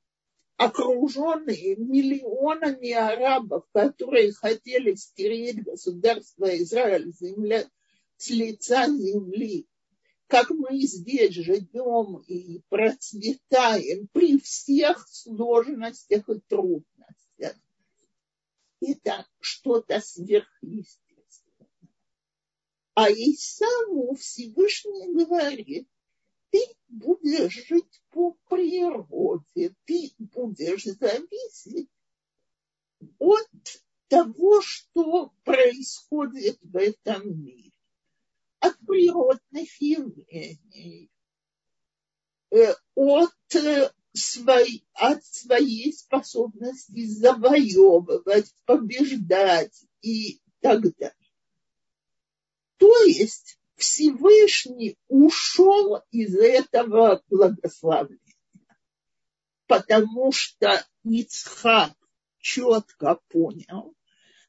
окруженные 0.56 1.76
миллионами 1.76 2.92
арабов, 2.92 3.64
которые 3.72 4.32
хотели 4.32 4.94
стереть 4.94 5.62
государство 5.62 6.46
Израиль 6.58 7.12
земля, 7.12 7.68
с 8.16 8.30
лица 8.30 8.86
земли, 8.86 9.66
как 10.26 10.50
мы 10.50 10.80
здесь 10.80 11.34
живем 11.34 12.18
и 12.26 12.60
процветаем 12.68 14.08
при 14.12 14.38
всех 14.38 15.06
сложностях 15.08 16.28
и 16.28 16.40
трудностях. 16.48 17.56
Это 18.80 19.26
что-то 19.40 20.00
сверхъестественное. 20.00 21.68
А 22.94 23.10
Исаву 23.10 24.14
Всевышний 24.14 25.12
говорит, 25.12 25.88
ты 26.50 26.60
будешь 26.88 27.66
жить 27.66 28.02
по 28.10 28.37
природе, 28.48 29.74
ты 29.84 30.12
будешь 30.18 30.84
зависеть 30.84 31.88
от 33.18 33.48
того, 34.08 34.60
что 34.62 35.32
происходит 35.42 36.58
в 36.62 36.76
этом 36.76 37.44
мире, 37.44 37.72
от 38.64 38.79
природных 38.87 39.81
явлений, 39.81 41.11
э, 42.50 42.74
от, 42.94 43.55
э, 43.55 43.90
своей, 44.14 44.87
от 44.94 45.24
своей 45.24 45.92
способности 45.92 47.05
завоевывать, 47.07 48.55
побеждать 48.64 49.85
и 50.00 50.40
так 50.61 50.81
далее. 50.96 51.14
То 52.79 52.96
есть 53.05 53.59
Всевышний 53.77 54.96
ушел 55.09 56.03
из 56.11 56.35
этого 56.37 57.22
благословения, 57.29 58.20
потому 59.66 60.33
что 60.33 60.87
Ицхак 61.03 61.92
четко 62.38 63.20
понял, 63.29 63.94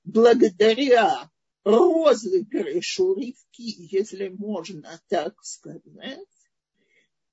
благодаря 0.04 1.30
розыгрышу 1.65 3.15
Ривки, 3.15 3.75
если 3.93 4.30
можно 4.30 5.01
так 5.10 5.43
сказать, 5.43 6.30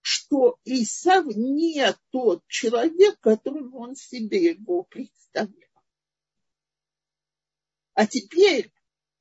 что 0.00 0.58
Исав 0.64 1.26
не 1.36 1.94
тот 2.10 2.42
человек, 2.48 3.20
которым 3.20 3.74
он 3.74 3.94
себе 3.94 4.42
его 4.50 4.82
представлял. 4.84 5.70
А 7.94 8.06
теперь 8.06 8.72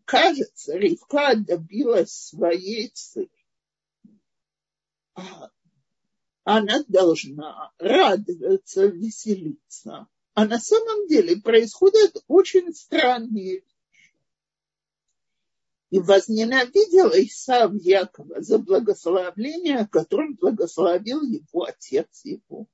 кажется, 0.06 0.78
Ривка 0.78 1.36
добилась 1.36 2.14
своей 2.14 2.88
цели. 2.90 3.30
А 5.14 5.52
она 6.44 6.84
должна 6.88 7.74
радоваться, 7.78 8.86
веселиться. 8.86 10.08
А 10.34 10.46
на 10.46 10.58
самом 10.58 11.08
деле 11.08 11.36
происходят 11.42 12.16
очень 12.28 12.74
странные. 12.74 13.64
И 15.92 16.00
возненавидел 16.00 17.10
Исав 17.10 17.74
Якова 17.76 18.42
за 18.42 18.58
благословление, 18.58 19.88
которым 19.92 20.36
благословил 20.36 21.22
его 21.22 21.66
отец 21.66 22.22
его. 22.24 22.68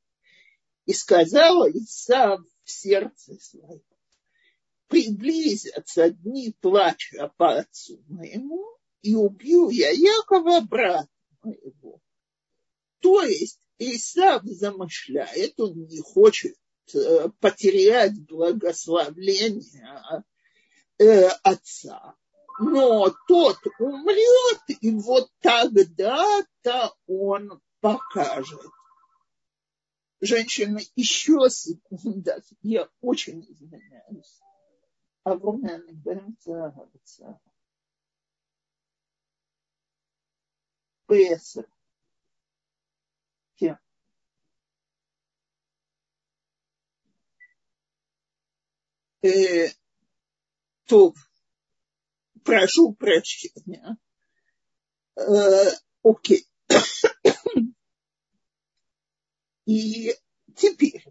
И 0.86 0.94
сказал 0.94 1.68
Исав 1.68 2.42
в 2.64 2.72
сердце 2.72 3.40
своем, 3.40 3.82
приблизятся 4.88 6.12
дни 6.12 6.56
плача 6.62 7.34
по 7.38 7.58
отцу 7.58 8.04
моему, 8.08 8.64
и 9.02 9.16
убью 9.16 9.70
я 9.72 9.90
Якова, 9.90 10.62
брата 10.62 11.10
моего. 11.42 12.00
То 13.00 13.24
есть 13.24 13.60
Исав 13.80 14.44
замышляет, 14.44 15.60
он 15.60 15.88
не 15.88 16.02
хочет 16.02 16.56
э, 16.94 17.30
потерять 17.40 18.14
благословление 18.28 20.24
э, 21.00 21.28
отца 21.42 22.16
но 22.60 23.14
тот 23.28 23.60
умрет, 23.80 24.62
и 24.82 24.92
вот 24.92 25.30
тогда-то 25.42 26.96
он 27.08 27.62
покажет. 27.80 28.62
Женщина, 30.20 30.80
еще 30.96 31.50
секунда, 31.50 32.42
я 32.62 32.90
очень 33.02 33.42
извиняюсь. 33.42 34.40
огромное 35.24 35.84
Бенца 35.92 36.74
ПС. 41.08 41.58
Кем? 43.56 43.78
Э 49.22 49.68
прошу 52.48 52.94
прощения. 52.94 53.98
Окей. 56.02 56.48
И 59.66 60.16
теперь, 60.56 61.04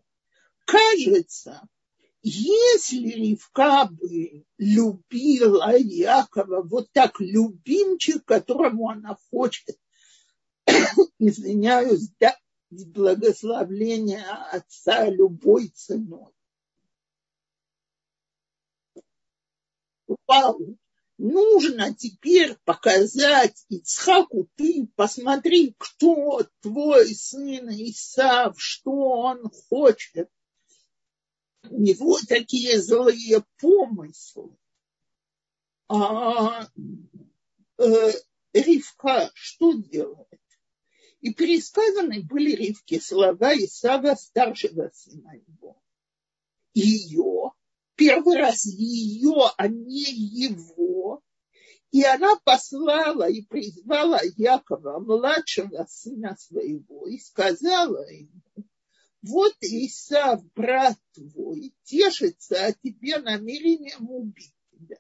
кажется, 0.65 1.69
если 2.23 3.11
Ривка 3.11 3.87
бы 3.91 4.47
любила 4.57 5.77
Якова, 5.77 6.63
вот 6.63 6.91
так 6.93 7.21
любимчик, 7.21 8.25
которому 8.25 8.89
она 8.89 9.19
хочет, 9.31 9.79
извиняюсь, 11.19 12.09
да, 12.19 12.35
благословления 12.71 14.25
отца 14.53 15.11
любой 15.11 15.69
ценой. 15.69 16.33
Вау, 20.27 20.79
нужно 21.19 21.95
теперь 21.95 22.57
показать 22.65 23.65
Ицхаку, 23.69 24.49
ты 24.57 24.89
посмотри, 24.97 25.75
кто 25.79 26.47
твой 26.61 27.07
сын 27.15 27.69
Исав, 27.71 28.55
что 28.59 28.91
он 28.91 29.51
хочет 29.69 30.29
у 31.71 31.81
него 31.81 32.19
такие 32.29 32.81
злые 32.81 33.45
помыслы. 33.59 34.57
А 35.89 36.69
э, 37.79 38.13
Ривка 38.53 39.31
что 39.35 39.73
делает? 39.73 40.41
И 41.21 41.33
пересказаны 41.33 42.23
были 42.23 42.53
Ривке 42.53 43.01
слова 43.01 43.55
Исава, 43.55 44.15
старшего 44.15 44.91
сына 44.95 45.33
его. 45.47 45.81
Ее, 46.75 47.53
первый 47.97 48.37
раз 48.39 48.65
ее, 48.65 49.51
а 49.57 49.69
не 49.69 50.05
его. 50.05 51.23
И 51.91 52.05
она 52.05 52.37
послала 52.45 53.29
и 53.29 53.43
призвала 53.43 54.21
Якова, 54.37 54.99
младшего 54.99 55.87
сына 55.89 56.37
своего, 56.39 57.07
и 57.07 57.19
сказала 57.19 58.07
ему, 58.11 58.43
вот 59.23 59.55
Исав, 59.61 60.45
брат 60.53 60.97
твой, 61.15 61.75
тешится 61.85 62.67
о 62.67 62.73
тебе 62.73 63.19
намерением 63.19 64.11
убить 64.11 64.55
тебя. 64.71 64.99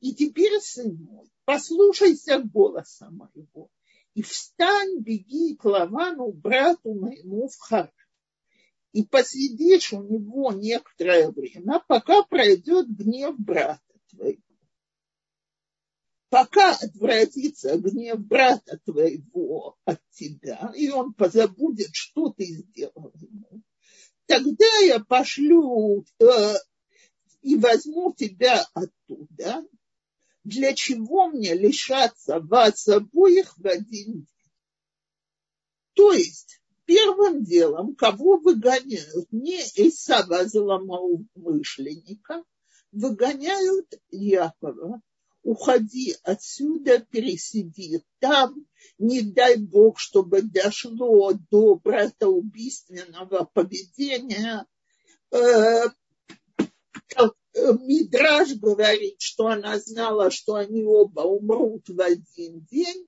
И 0.00 0.14
теперь, 0.14 0.60
сын 0.60 0.96
мой, 0.96 1.30
послушайся 1.44 2.40
голоса 2.40 3.10
моего, 3.10 3.70
и 4.14 4.22
встань, 4.22 5.00
беги 5.00 5.56
к 5.56 5.64
Лавану, 5.64 6.32
брату 6.32 6.94
моему 6.94 7.48
в 7.48 7.56
Харан. 7.58 7.90
И 8.94 9.04
посидишь 9.04 9.92
у 9.92 10.02
него 10.02 10.52
некоторое 10.52 11.30
время, 11.30 11.82
пока 11.86 12.22
пройдет 12.22 12.88
гнев 12.88 13.38
брата 13.38 13.82
твоего 14.08 14.40
пока 16.34 16.72
отвратится 16.72 17.78
гнев 17.78 18.18
брата 18.18 18.80
твоего 18.84 19.78
от 19.84 20.00
тебя, 20.10 20.72
и 20.74 20.88
он 20.88 21.14
позабудет, 21.14 21.90
что 21.92 22.30
ты 22.30 22.44
сделал 22.46 23.12
ему, 23.20 23.62
тогда 24.26 24.78
я 24.78 24.98
пошлю 24.98 26.04
э, 26.18 26.54
и 27.42 27.54
возьму 27.54 28.12
тебя 28.14 28.66
оттуда. 28.74 29.64
Для 30.42 30.74
чего 30.74 31.28
мне 31.28 31.54
лишаться 31.54 32.40
вас 32.40 32.88
обоих 32.88 33.56
в 33.56 33.68
один 33.68 34.12
день? 34.12 34.26
То 35.92 36.12
есть, 36.12 36.60
первым 36.84 37.44
делом, 37.44 37.94
кого 37.94 38.38
выгоняют, 38.38 39.26
не 39.30 39.60
Исава 39.60 40.46
зломоумышленника, 40.46 42.42
выгоняют 42.92 43.94
Якова, 44.10 45.00
уходи 45.42 46.16
отсюда, 46.22 47.00
пересиди 47.00 48.02
там, 48.18 48.66
не 48.98 49.22
дай 49.22 49.56
Бог, 49.56 49.98
чтобы 49.98 50.42
дошло 50.42 51.32
до 51.50 51.76
братоубийственного 51.76 53.50
поведения. 53.52 54.66
Э, 55.30 55.88
Мидраж 57.54 58.54
говорит, 58.54 59.20
что 59.20 59.46
она 59.46 59.78
знала, 59.78 60.30
что 60.30 60.54
они 60.54 60.82
оба 60.84 61.20
умрут 61.20 61.88
в 61.88 62.00
один 62.00 62.60
день, 62.64 63.06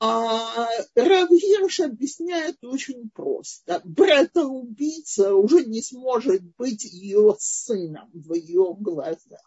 А 0.00 0.68
Равгирш 0.94 1.80
объясняет 1.80 2.62
очень 2.62 3.10
просто. 3.10 3.80
Брата-убийца 3.84 5.34
уже 5.34 5.64
не 5.64 5.82
сможет 5.82 6.42
быть 6.56 6.84
ее 6.84 7.34
сыном 7.40 8.08
в 8.12 8.32
ее 8.34 8.76
глазах. 8.78 9.40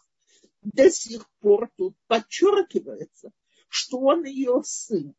До 0.62 0.90
сих 0.90 1.28
пор 1.40 1.70
тут 1.76 1.96
подчеркивается, 2.06 3.32
что 3.68 3.98
он 3.98 4.24
ее 4.24 4.62
сын. 4.64 5.14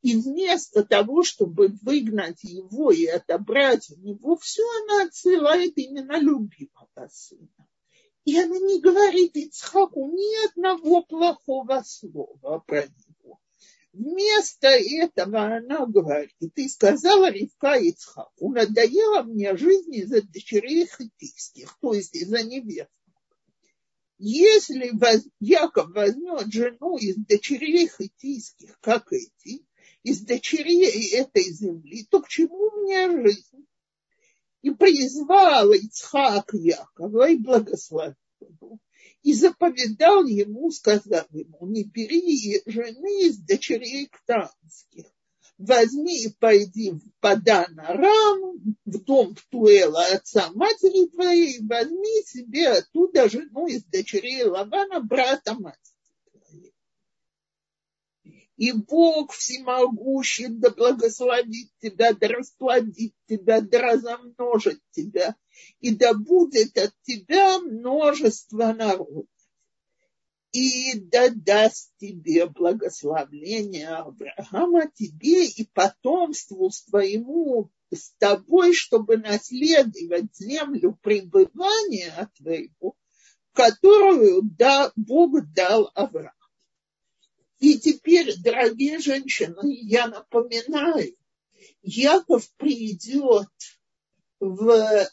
И 0.00 0.16
вместо 0.16 0.82
того, 0.84 1.22
чтобы 1.22 1.68
выгнать 1.82 2.42
его 2.42 2.90
и 2.90 3.04
отобрать 3.06 3.90
у 3.90 3.96
него 4.00 4.36
все, 4.36 4.62
она 4.82 5.04
отсылает 5.04 5.76
именно 5.76 6.18
любимого 6.18 7.08
сына. 7.10 7.68
И 8.24 8.38
она 8.40 8.58
не 8.58 8.80
говорит 8.80 9.36
Ицхаку 9.36 10.06
ни 10.06 10.46
одного 10.48 11.02
плохого 11.02 11.82
слова 11.84 12.64
про 12.66 12.86
него. 12.86 13.38
Вместо 13.92 14.68
этого 14.68 15.56
она 15.56 15.84
говорит, 15.84 16.34
ты 16.54 16.66
сказала 16.68 17.30
Ривка 17.30 17.74
Ицхаку, 17.74 18.50
надоела 18.50 19.22
мне 19.22 19.54
жизнь 19.56 19.94
из-за 19.96 20.22
дочерей 20.22 20.86
хитийских, 20.86 21.76
то 21.80 21.92
есть 21.92 22.14
из-за 22.14 22.42
невест. 22.42 22.90
Если 24.16 24.92
Яков 25.40 25.90
возьмет 25.90 26.50
жену 26.52 26.96
из 26.96 27.16
дочерей 27.16 27.88
хитийских, 27.88 28.78
как 28.80 29.12
эти, 29.12 29.66
из 30.02 30.20
дочерей 30.22 31.14
этой 31.14 31.44
земли, 31.52 32.06
то 32.08 32.22
к 32.22 32.28
чему 32.28 32.70
мне 32.82 33.10
жизнь? 33.10 33.66
И 34.62 34.70
призвал 34.70 35.72
Ицхак 35.72 36.54
Якова 36.54 37.28
и 37.28 37.36
благословил 37.36 38.14
его 38.40 38.78
и 39.22 39.34
заповедал 39.34 40.24
ему, 40.24 40.70
сказав 40.70 41.26
ему, 41.32 41.66
не 41.66 41.84
бери 41.84 42.62
жены 42.66 43.26
из 43.26 43.38
дочерей 43.38 44.08
ктанских, 44.08 45.06
возьми 45.58 46.24
и 46.24 46.28
пойди 46.28 46.90
в 46.90 47.00
Падан 47.20 47.78
Арам, 47.78 48.76
в 48.84 49.04
дом 49.04 49.34
Птуэла, 49.34 50.04
отца 50.12 50.50
матери 50.54 51.06
твоей, 51.08 51.60
возьми 51.60 52.22
себе 52.26 52.68
оттуда 52.68 53.28
жену 53.28 53.66
из 53.66 53.84
дочерей 53.84 54.44
Лавана, 54.44 55.00
брата 55.00 55.54
матери. 55.54 55.91
И 58.62 58.70
Бог 58.70 59.32
всемогущий 59.32 60.46
да 60.46 60.70
благословит 60.70 61.70
тебя, 61.80 62.12
да 62.12 62.28
расплодит 62.28 63.12
тебя, 63.26 63.60
да 63.60 63.80
разомножит 63.80 64.80
тебя, 64.92 65.34
и 65.80 65.92
да 65.92 66.14
будет 66.14 66.78
от 66.78 66.92
тебя 67.02 67.58
множество 67.58 68.72
народов 68.72 69.26
и 70.52 70.94
да 70.94 71.30
даст 71.30 71.90
тебе 71.98 72.46
благословение 72.46 73.88
Авраама, 73.88 74.88
тебе 74.94 75.46
и 75.46 75.68
потомству 75.74 76.70
твоему 76.88 77.68
с 77.90 78.12
тобой, 78.20 78.74
чтобы 78.74 79.16
наследовать 79.16 80.36
землю 80.36 80.96
пребывания 81.02 82.30
твоего, 82.36 82.94
которую 83.54 84.42
да, 84.42 84.92
Бог 84.94 85.52
дал 85.52 85.90
Аврааму. 85.96 86.41
И 87.62 87.78
теперь, 87.78 88.34
дорогие 88.42 88.98
женщины, 88.98 89.72
я 89.82 90.08
напоминаю, 90.08 91.16
Яков 91.82 92.50
придет 92.56 93.48
в 94.40 95.08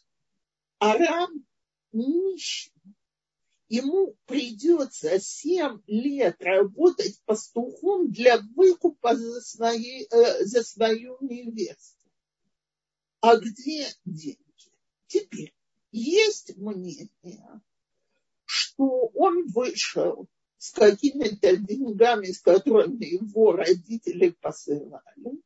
Арам 0.80 1.46
нищим 1.92 2.72
ему 3.68 4.18
придется 4.26 5.20
7 5.20 5.84
лет 5.86 6.42
работать 6.42 7.22
пастухом 7.26 8.12
для 8.12 8.40
выкупа 8.56 9.16
за, 9.16 9.42
свои, 9.42 10.06
э, 10.10 10.44
за 10.44 10.64
свою 10.64 11.18
невесту. 11.22 12.10
А 13.22 13.36
где 13.38 13.88
деньги? 14.06 14.72
Теперь 15.06 15.54
есть 15.92 16.58
мнение, 16.58 17.62
что 18.44 19.12
он 19.14 19.46
вышел 19.50 20.28
с 20.60 20.72
какими-то 20.72 21.58
деньгами, 21.58 22.28
с 22.28 22.40
которыми 22.40 23.06
его 23.06 23.54
родители 23.54 24.30
посылали, 24.40 25.42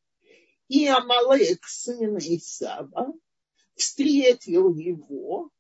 и 0.68 0.88
Амалек, 0.88 1.66
сын 1.66 2.18
Исава, 2.18 3.14
встретил 3.76 4.76
его 4.76 5.52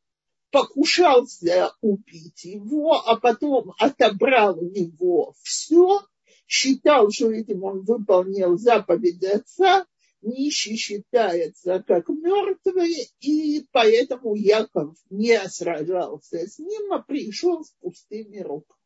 покушался 0.54 1.74
убить 1.82 2.46
его, 2.46 2.94
а 2.94 3.20
потом 3.20 3.74
отобрал 3.80 4.60
у 4.60 4.70
него 4.70 5.34
все, 5.42 6.02
считал, 6.48 7.10
что 7.10 7.32
этим 7.32 7.64
он 7.64 7.82
выполнил 7.82 8.56
заповедь 8.58 9.24
отца, 9.24 9.88
нищий 10.22 10.76
считается 10.76 11.84
как 11.86 12.08
мертвый, 12.08 13.12
и 13.20 13.66
поэтому 13.72 14.36
Яков 14.36 14.96
не 15.10 15.40
сражался 15.50 16.48
с 16.48 16.60
ним, 16.60 16.94
а 16.94 17.00
пришел 17.00 17.64
с 17.64 17.72
пустыми 17.82 18.38
руками. 18.38 18.83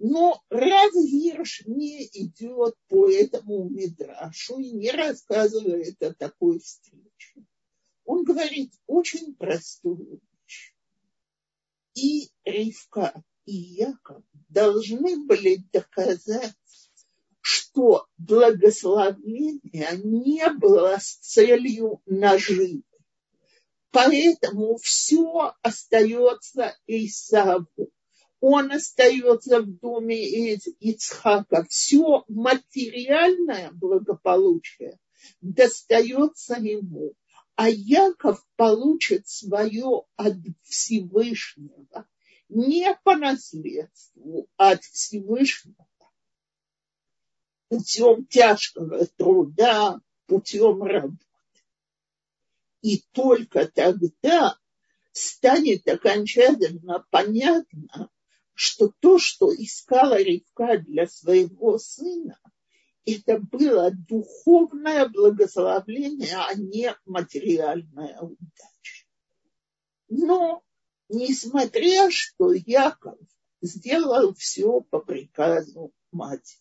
Но 0.00 0.42
Рав 0.50 0.92
Гирш 0.94 1.62
не 1.66 2.04
идет 2.06 2.74
по 2.88 3.08
этому 3.08 3.68
мидрашу 3.68 4.58
и 4.58 4.72
не 4.72 4.90
рассказывает 4.90 6.02
о 6.02 6.12
такой 6.14 6.58
встрече 6.58 7.44
он 8.10 8.24
говорит 8.24 8.72
очень 8.88 9.36
простую 9.36 10.20
вещь. 10.44 10.74
И 11.94 12.28
Ривка, 12.44 13.22
и 13.44 13.52
Яков 13.52 14.24
должны 14.48 15.24
были 15.26 15.62
доказать, 15.72 16.56
что 17.40 18.08
благословение 18.18 20.00
не 20.02 20.50
было 20.54 20.96
с 20.98 21.18
целью 21.18 22.02
наживы. 22.04 22.82
Поэтому 23.92 24.76
все 24.78 25.54
остается 25.62 26.76
Исаву. 26.88 27.92
Он 28.40 28.72
остается 28.72 29.60
в 29.60 29.78
доме 29.78 30.54
Ицхака. 30.54 31.66
Все 31.68 32.24
материальное 32.28 33.70
благополучие 33.72 34.98
достается 35.40 36.54
ему 36.54 37.14
а 37.60 37.68
Яков 37.68 38.42
получит 38.56 39.28
свое 39.28 40.04
от 40.16 40.36
Всевышнего 40.62 42.08
не 42.48 42.98
по 43.04 43.16
наследству, 43.16 44.48
а 44.56 44.70
от 44.70 44.82
Всевышнего 44.82 45.86
путем 47.68 48.24
тяжкого 48.24 49.04
труда, 49.08 50.00
путем 50.24 50.82
работы. 50.82 51.18
И 52.80 53.04
только 53.12 53.66
тогда 53.68 54.58
станет 55.12 55.86
окончательно 55.86 57.06
понятно, 57.10 58.08
что 58.60 58.92
то, 59.00 59.18
что 59.18 59.54
искала 59.54 60.20
Ривка 60.20 60.76
для 60.76 61.06
своего 61.06 61.78
сына, 61.78 62.38
это 63.06 63.38
было 63.38 63.90
духовное 63.90 65.08
благословление, 65.08 66.36
а 66.36 66.52
не 66.56 66.94
материальная 67.06 68.20
удача. 68.20 69.06
Но, 70.10 70.62
несмотря, 71.08 72.10
что 72.10 72.52
Яков 72.52 73.18
сделал 73.62 74.34
все 74.34 74.82
по 74.82 74.98
приказу 74.98 75.94
матери, 76.12 76.60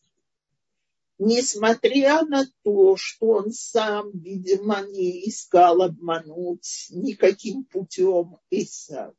несмотря 1.17 2.23
на 2.23 2.45
то, 2.63 2.95
что 2.95 3.25
он 3.25 3.51
сам, 3.51 4.11
видимо, 4.13 4.87
не 4.87 5.27
искал 5.27 5.81
обмануть 5.81 6.87
никаким 6.91 7.65
путем 7.65 8.37
Исава, 8.49 9.13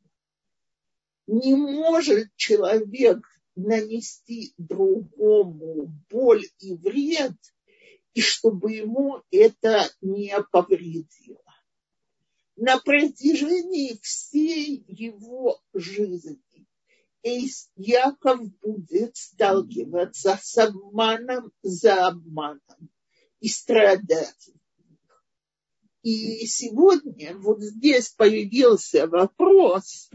не 1.27 1.55
может 1.55 2.35
человек 2.35 3.19
нанести 3.55 4.53
другому 4.57 5.93
боль 6.09 6.45
и 6.59 6.75
вред, 6.75 7.37
и 8.13 8.21
чтобы 8.21 8.73
ему 8.73 9.21
это 9.31 9.89
не 10.01 10.35
повредило. 10.51 11.39
На 12.55 12.79
протяжении 12.79 13.97
всей 14.01 14.83
его 14.87 15.59
жизни 15.73 16.39
Яков 17.75 18.41
будет 18.61 19.15
сталкиваться 19.15 20.39
с 20.41 20.57
обманом 20.57 21.51
за 21.61 22.07
обманом 22.07 22.89
и 23.39 23.47
страдать. 23.47 24.49
И 26.01 26.47
сегодня 26.47 27.37
вот 27.37 27.61
здесь 27.61 28.09
появился 28.09 29.07
вопрос, 29.07 30.09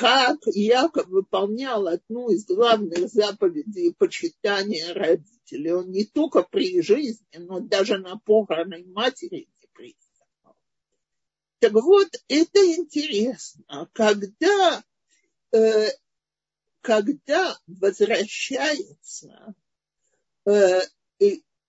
как 0.00 0.38
Яков 0.46 1.08
выполнял 1.08 1.86
одну 1.86 2.30
из 2.30 2.46
главных 2.46 3.10
заповедей 3.10 3.92
почитания 3.92 4.94
родителей. 4.94 5.72
Он 5.72 5.90
не 5.90 6.06
только 6.06 6.42
при 6.42 6.80
жизни, 6.80 7.36
но 7.36 7.60
даже 7.60 7.98
на 7.98 8.16
похороны 8.16 8.82
матери 8.86 9.46
не 9.60 9.68
приехал. 9.74 10.56
Так 11.58 11.72
вот, 11.74 12.08
это 12.28 12.66
интересно, 12.74 13.90
когда, 13.92 14.82
э, 15.52 15.88
когда 16.80 17.58
возвращается 17.66 19.54
э, 20.46 20.80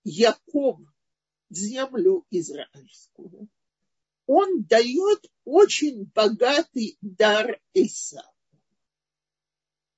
Яков 0.04 0.80
в 1.50 1.54
землю 1.54 2.24
израильскую, 2.30 3.50
он 4.34 4.62
дает 4.62 5.30
очень 5.44 6.10
богатый 6.14 6.96
дар 7.02 7.60
Исаву. 7.74 8.26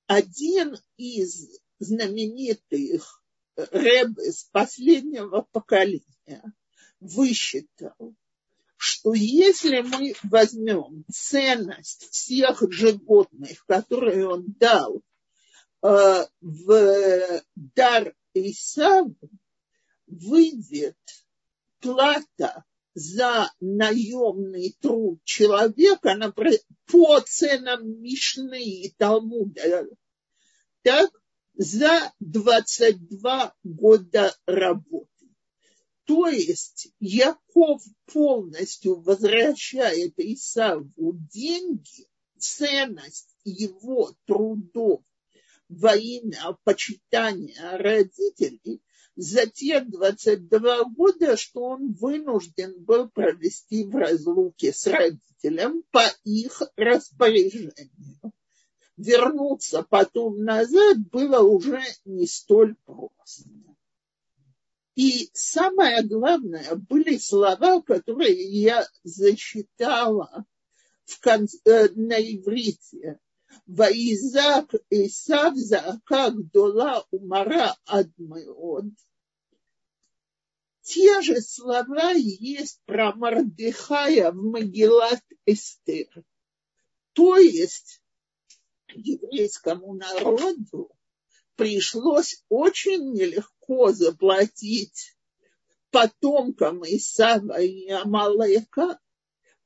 Один 0.07 0.75
из 0.97 1.61
знаменитых 1.79 3.23
рэб 3.55 4.19
из 4.19 4.43
последнего 4.51 5.47
поколения 5.53 6.53
высчитал, 6.99 7.95
что 8.75 9.13
если 9.13 9.79
мы 9.79 10.15
возьмем 10.23 11.05
ценность 11.09 12.09
всех 12.11 12.61
животных, 12.73 13.65
которые 13.65 14.27
он 14.27 14.47
дал 14.59 15.01
э, 15.81 16.25
в 16.41 17.41
дар 17.55 18.13
Исаву, 18.33 19.15
выйдет 20.07 20.97
плата 21.79 22.65
за 22.95 23.51
наемный 23.59 24.75
труд 24.79 25.19
человека 25.25 26.15
по 26.87 27.19
ценам 27.19 28.01
Мишны 28.01 28.63
и 28.63 28.89
Талмуда, 28.97 29.85
так, 30.81 31.11
за 31.55 32.13
22 32.19 33.53
года 33.63 34.35
работы. 34.45 35.09
То 36.05 36.27
есть 36.27 36.89
Яков 36.99 37.81
полностью 38.05 39.01
возвращает 39.01 40.13
Исаву 40.17 41.13
деньги, 41.33 42.07
ценность 42.37 43.35
его 43.43 44.15
трудов 44.25 45.01
во 45.67 45.95
имя 45.95 46.57
почитания 46.63 47.77
родителей 47.77 48.81
за 49.15 49.45
те 49.45 49.81
22 49.81 50.83
года, 50.85 51.37
что 51.37 51.61
он 51.61 51.93
вынужден 51.93 52.83
был 52.83 53.09
провести 53.09 53.83
в 53.83 53.95
разлуке 53.95 54.73
с 54.73 54.87
родителем 54.87 55.83
по 55.91 56.03
их 56.23 56.61
распоряжению. 56.75 58.33
Вернуться 58.97 59.85
потом 59.89 60.43
назад 60.43 60.97
было 61.11 61.41
уже 61.41 61.81
не 62.05 62.27
столь 62.27 62.75
просто. 62.85 63.49
И 64.95 65.29
самое 65.33 66.03
главное 66.03 66.75
были 66.75 67.17
слова, 67.17 67.81
которые 67.81 68.33
я 68.33 68.87
зачитала 69.03 70.45
в 71.03 71.19
конце, 71.19 71.57
э, 71.65 71.89
на 71.95 72.17
иврите. 72.17 73.19
Ваизак 73.65 74.73
Исав 74.89 75.53
зака 75.55 76.31
гдола 76.31 77.05
умара 77.11 77.75
адмеод. 77.85 78.85
Те 80.81 81.21
же 81.21 81.41
слова 81.41 82.11
есть 82.11 82.81
про 82.85 83.13
Мардыхая 83.15 84.31
в 84.31 84.35
Могилат 84.35 85.23
Эстер. 85.45 86.23
То 87.13 87.37
есть 87.37 88.01
еврейскому 88.93 89.95
народу 89.95 90.91
пришлось 91.55 92.43
очень 92.49 93.13
нелегко 93.13 93.91
заплатить 93.93 95.15
потомкам 95.89 96.83
Исава 96.83 97.61
и 97.61 97.89
Амалека 97.89 98.99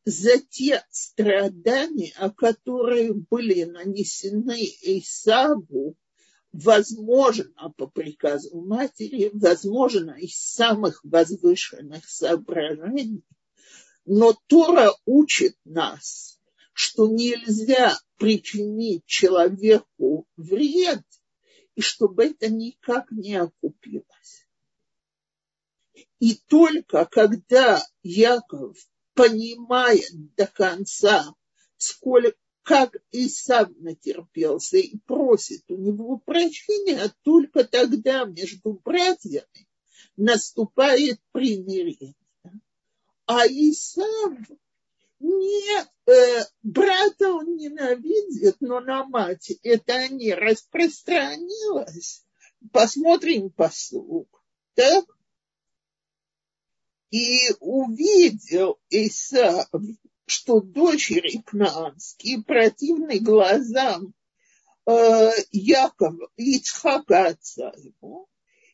за 0.06 0.40
те 0.40 0.84
страдания, 0.90 2.14
которые 2.38 3.14
были 3.14 3.64
нанесены 3.64 4.60
Исаву, 4.82 5.96
возможно, 6.52 7.74
по 7.78 7.88
приказу 7.88 8.62
матери, 8.62 9.30
возможно, 9.34 10.12
из 10.12 10.36
самых 10.36 11.04
возвышенных 11.04 12.10
соображений, 12.10 13.24
но 14.06 14.36
Тора 14.48 14.92
учит 15.06 15.56
нас, 15.66 16.40
что 16.74 17.08
нельзя 17.08 18.00
причинить 18.18 19.06
человеку 19.06 20.28
вред– 20.36 21.04
и 21.80 21.82
чтобы 21.82 22.26
это 22.26 22.52
никак 22.52 23.10
не 23.10 23.36
окупилось. 23.36 24.50
И 26.20 26.36
только 26.36 27.06
когда 27.06 27.82
Яков 28.04 28.76
понимает 29.20 30.36
до 30.38 30.48
конца, 30.48 31.36
сколько, 31.76 32.38
как 32.64 32.96
и 33.12 33.28
сам 33.28 33.76
натерпелся 33.80 34.78
и 34.78 34.98
просит 35.00 35.70
у 35.70 35.76
него 35.76 36.20
прощения, 36.20 37.14
только 37.24 37.66
тогда 37.66 38.24
между 38.24 38.80
братьями 38.82 39.68
наступает 40.16 41.20
примирение. 41.34 42.16
А 43.26 43.46
Исав 43.46 44.38
нет, 45.20 45.90
э, 46.06 46.46
брата 46.64 47.34
он 47.34 47.58
ненавидит, 47.58 48.56
но 48.62 48.80
на 48.80 49.04
мать 49.04 49.52
это 49.64 50.08
не 50.08 50.34
распространилось. 50.34 52.24
Посмотрим 52.72 53.50
послуг. 53.50 54.42
Так? 54.76 55.04
И 57.12 57.50
увидел 57.60 58.80
Исав, 58.90 59.68
что 60.26 60.62
дочери 60.62 61.42
кнаанские 61.46 62.44
противны 62.44 63.20
глазам 63.20 64.14
э, 64.86 65.32
Якова, 65.52 66.30
Ицхака 66.38 67.28
отца 67.28 67.74
его, 67.78 68.28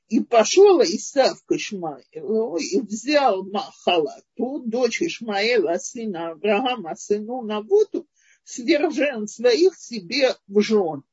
и 0.09 0.19
пошел 0.19 0.81
Исав 0.81 1.43
к 1.45 1.51
Ишмаилу 1.53 2.57
и 2.57 2.81
взял 2.81 3.43
Махалату, 3.43 4.61
дочь 4.65 5.01
Ишмаила, 5.01 5.77
сына 5.77 6.31
Авраама, 6.31 6.95
сыну 6.95 7.41
Навуту, 7.41 8.07
свержен 8.43 9.27
своих 9.27 9.75
себе 9.75 10.35
в 10.47 10.61
жены. 10.61 11.03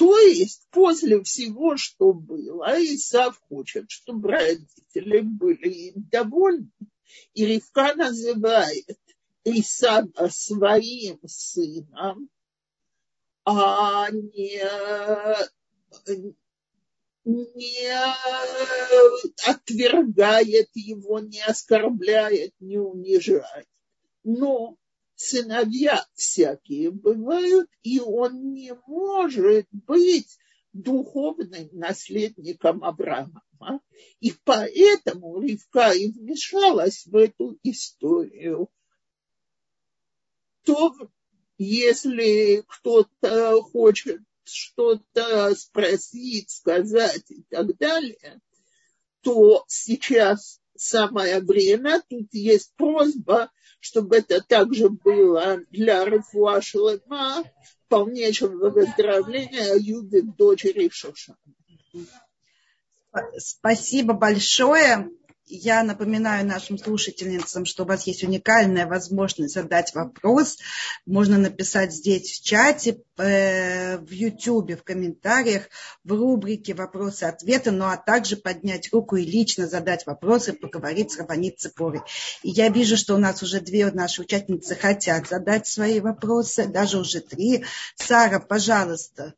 То 0.00 0.18
есть 0.18 0.66
после 0.70 1.22
всего, 1.24 1.76
что 1.76 2.14
было, 2.14 2.74
Исав 2.82 3.38
хочет, 3.50 3.90
чтобы 3.90 4.30
родители 4.30 5.20
были 5.20 5.92
довольны. 5.94 6.70
И 7.34 7.44
Ривка 7.44 7.94
называет 7.94 8.98
Исава 9.44 10.30
своим 10.30 11.20
сыном, 11.26 12.30
а 13.44 14.10
не 14.10 14.62
не 17.26 17.92
отвергает 19.46 20.70
его, 20.72 21.18
не 21.18 21.42
оскорбляет, 21.42 22.54
не 22.58 22.78
унижает. 22.78 23.68
Но 24.24 24.78
сыновья 25.20 26.06
всякие 26.14 26.90
бывают, 26.90 27.68
и 27.82 28.00
он 28.00 28.54
не 28.54 28.74
может 28.86 29.66
быть 29.70 30.38
духовным 30.72 31.68
наследником 31.72 32.82
Авраама. 32.82 33.42
И 34.20 34.32
поэтому 34.44 35.38
Ривка 35.38 35.92
и 35.92 36.10
вмешалась 36.10 37.04
в 37.04 37.14
эту 37.14 37.58
историю. 37.62 38.70
То, 40.64 40.94
если 41.58 42.64
кто-то 42.66 43.60
хочет 43.60 44.22
что-то 44.44 45.54
спросить, 45.54 46.48
сказать 46.48 47.30
и 47.30 47.42
так 47.50 47.76
далее, 47.76 48.40
то 49.20 49.64
сейчас 49.68 50.59
самое 50.80 51.40
время, 51.40 52.02
тут 52.08 52.28
есть 52.32 52.72
просьба, 52.76 53.50
чтобы 53.80 54.16
это 54.16 54.42
также 54.42 54.88
было 54.88 55.58
для 55.70 56.04
Рафуа 56.04 56.60
Шалема, 56.62 57.44
полнейшего 57.88 58.70
выздоровления 58.70 59.74
Юды, 59.76 60.22
дочери 60.22 60.88
Шошана. 60.88 61.38
Спасибо 63.36 64.14
большое 64.14 65.10
я 65.50 65.82
напоминаю 65.82 66.46
нашим 66.46 66.78
слушательницам, 66.78 67.64
что 67.64 67.82
у 67.82 67.86
вас 67.86 68.06
есть 68.06 68.22
уникальная 68.22 68.86
возможность 68.86 69.54
задать 69.54 69.94
вопрос. 69.94 70.58
Можно 71.06 71.38
написать 71.38 71.92
здесь 71.92 72.38
в 72.38 72.44
чате, 72.44 73.02
э, 73.18 73.98
в 73.98 74.10
YouTube, 74.10 74.78
в 74.78 74.84
комментариях, 74.84 75.68
в 76.04 76.12
рубрике 76.12 76.74
«Вопросы-ответы», 76.74 77.72
ну 77.72 77.86
а 77.86 77.96
также 77.96 78.36
поднять 78.36 78.92
руку 78.92 79.16
и 79.16 79.24
лично 79.24 79.66
задать 79.66 80.06
вопросы, 80.06 80.52
поговорить 80.52 81.12
с 81.12 81.18
Рабанит 81.18 81.58
Цепорой. 81.58 82.02
И 82.42 82.50
я 82.50 82.68
вижу, 82.68 82.96
что 82.96 83.14
у 83.14 83.18
нас 83.18 83.42
уже 83.42 83.60
две 83.60 83.90
наши 83.90 84.22
участницы 84.22 84.76
хотят 84.76 85.28
задать 85.28 85.66
свои 85.66 86.00
вопросы, 86.00 86.66
даже 86.66 86.98
уже 86.98 87.20
три. 87.20 87.64
Сара, 87.96 88.38
пожалуйста, 88.38 89.34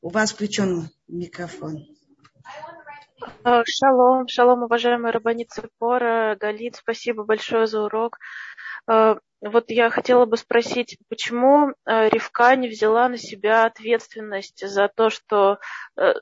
у 0.00 0.10
вас 0.10 0.32
включен 0.32 0.90
микрофон. 1.08 1.95
Э, 3.44 3.62
шалом, 3.66 4.28
шалом, 4.28 4.62
уважаемая 4.64 5.12
Рабанит 5.12 5.50
Цепора, 5.50 6.36
Галит, 6.38 6.76
спасибо 6.76 7.24
большое 7.24 7.66
за 7.66 7.82
урок. 7.82 8.18
Э, 8.88 9.16
вот 9.40 9.70
я 9.70 9.90
хотела 9.90 10.24
бы 10.26 10.36
спросить, 10.36 10.98
почему 11.08 11.70
э, 11.70 12.08
Ривка 12.08 12.56
не 12.56 12.68
взяла 12.68 13.08
на 13.08 13.18
себя 13.18 13.66
ответственность 13.66 14.66
за 14.66 14.88
то, 14.88 15.10
что 15.10 15.58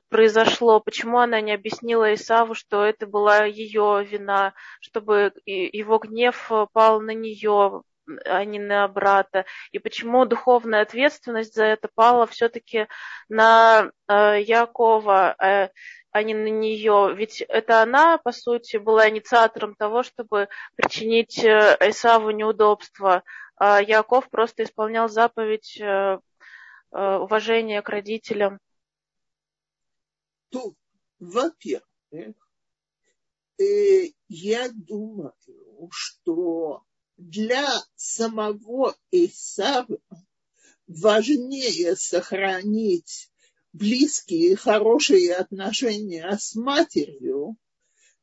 произошло? 0.09 0.81
Почему 0.81 1.19
она 1.19 1.41
не 1.41 1.53
объяснила 1.53 2.13
Исаву, 2.15 2.55
что 2.55 2.85
это 2.85 3.07
была 3.07 3.45
ее 3.45 4.05
вина, 4.05 4.53
чтобы 4.81 5.33
его 5.47 5.99
гнев 5.99 6.51
пал 6.73 7.01
на 7.01 7.13
нее, 7.13 7.83
а 8.27 8.45
не 8.45 8.59
на 8.59 8.87
брата? 8.89 9.45
И 9.73 9.79
почему 9.79 10.27
духовная 10.27 10.83
ответственность 10.83 11.55
за 11.55 11.65
это 11.65 11.89
пала 11.95 12.27
все-таки 12.27 12.89
на 13.29 13.91
Якова? 14.09 15.71
А 16.15 16.23
не 16.23 16.33
на 16.33 16.49
нее. 16.49 17.13
Ведь 17.17 17.41
это 17.41 17.83
она, 17.83 18.19
по 18.19 18.31
сути, 18.31 18.77
была 18.77 19.11
инициатором 19.11 19.75
того, 19.75 20.05
чтобы 20.05 20.49
причинить 20.77 21.43
э, 21.43 21.77
Исаву 21.81 22.31
неудобства. 22.31 23.25
А 23.57 23.83
Яков 23.83 24.31
просто 24.31 24.63
исполнял 24.63 25.09
заповедь 25.09 25.77
э, 25.81 26.21
э, 26.93 27.17
уважения 27.17 27.83
к 27.83 27.89
родителям. 27.89 28.61
Тут, 30.51 30.77
во-первых, 31.19 31.83
я 33.59 34.69
думаю, 34.73 35.35
что 35.91 36.85
для 37.17 37.67
самого 37.97 38.95
Исава 39.11 39.99
важнее 40.87 41.97
сохранить 41.97 43.33
близкие 43.75 44.53
и 44.53 44.55
хорошие 44.55 45.35
отношения 45.35 46.31
с 46.31 46.55
матерью, 46.55 47.57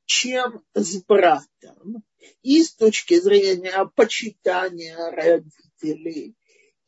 чем 0.05 0.63
с 0.73 1.03
братом. 1.03 2.03
И 2.41 2.63
с 2.63 2.75
точки 2.75 3.19
зрения 3.19 3.85
почитания 3.95 4.95
родителей, 5.11 6.35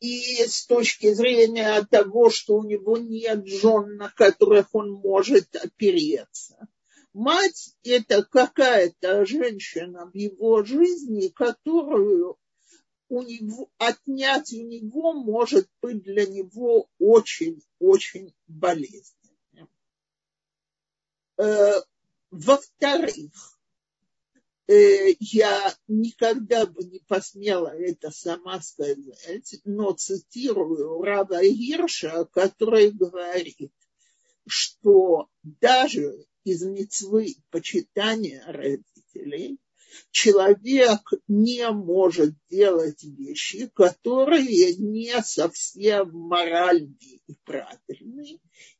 и 0.00 0.44
с 0.46 0.66
точки 0.66 1.12
зрения 1.12 1.82
того, 1.90 2.30
что 2.30 2.56
у 2.56 2.64
него 2.64 2.98
нет 2.98 3.46
жен, 3.46 3.96
на 3.96 4.10
которых 4.10 4.68
он 4.72 4.92
может 4.92 5.54
опереться. 5.56 6.68
Мать– 7.12 7.74
это 7.84 8.22
какая-то 8.24 9.24
женщина 9.26 10.10
в 10.10 10.14
его 10.16 10.62
жизни, 10.64 11.28
которую 11.28 12.36
у 13.08 13.22
него, 13.22 13.70
отнять 13.78 14.52
у 14.52 14.62
него 14.62 15.12
может 15.12 15.68
быть 15.82 16.02
для 16.02 16.26
него 16.26 16.88
очень-очень 16.98 18.34
болезненно. 18.46 19.68
Э, 21.36 21.80
во-вторых, 22.30 23.58
э, 24.66 25.14
я 25.20 25.74
никогда 25.88 26.66
бы 26.66 26.84
не 26.84 27.00
посмела 27.00 27.68
это 27.68 28.10
сама 28.10 28.60
сказать, 28.62 29.60
но 29.64 29.92
цитирую 29.92 31.02
Рава 31.02 31.42
Гирша, 31.42 32.24
который 32.32 32.90
говорит, 32.90 33.72
что 34.46 35.28
даже 35.42 36.26
из 36.44 36.62
мецвы 36.62 37.36
почитания 37.50 38.44
родителей 38.46 39.58
человек 40.10 41.10
не 41.28 41.68
может 41.70 42.34
делать 42.50 43.02
вещи, 43.02 43.70
которые 43.74 44.74
не 44.76 45.22
совсем 45.22 46.10
моральные 46.12 47.20
и 47.26 47.34
правильные. 47.44 48.38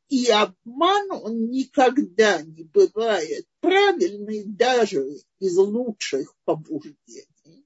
И 0.09 0.27
обман, 0.27 1.11
он 1.11 1.49
никогда 1.49 2.41
не 2.41 2.63
бывает 2.63 3.47
правильный 3.59 4.43
даже 4.45 5.03
из 5.39 5.57
лучших 5.57 6.35
побуждений. 6.45 7.65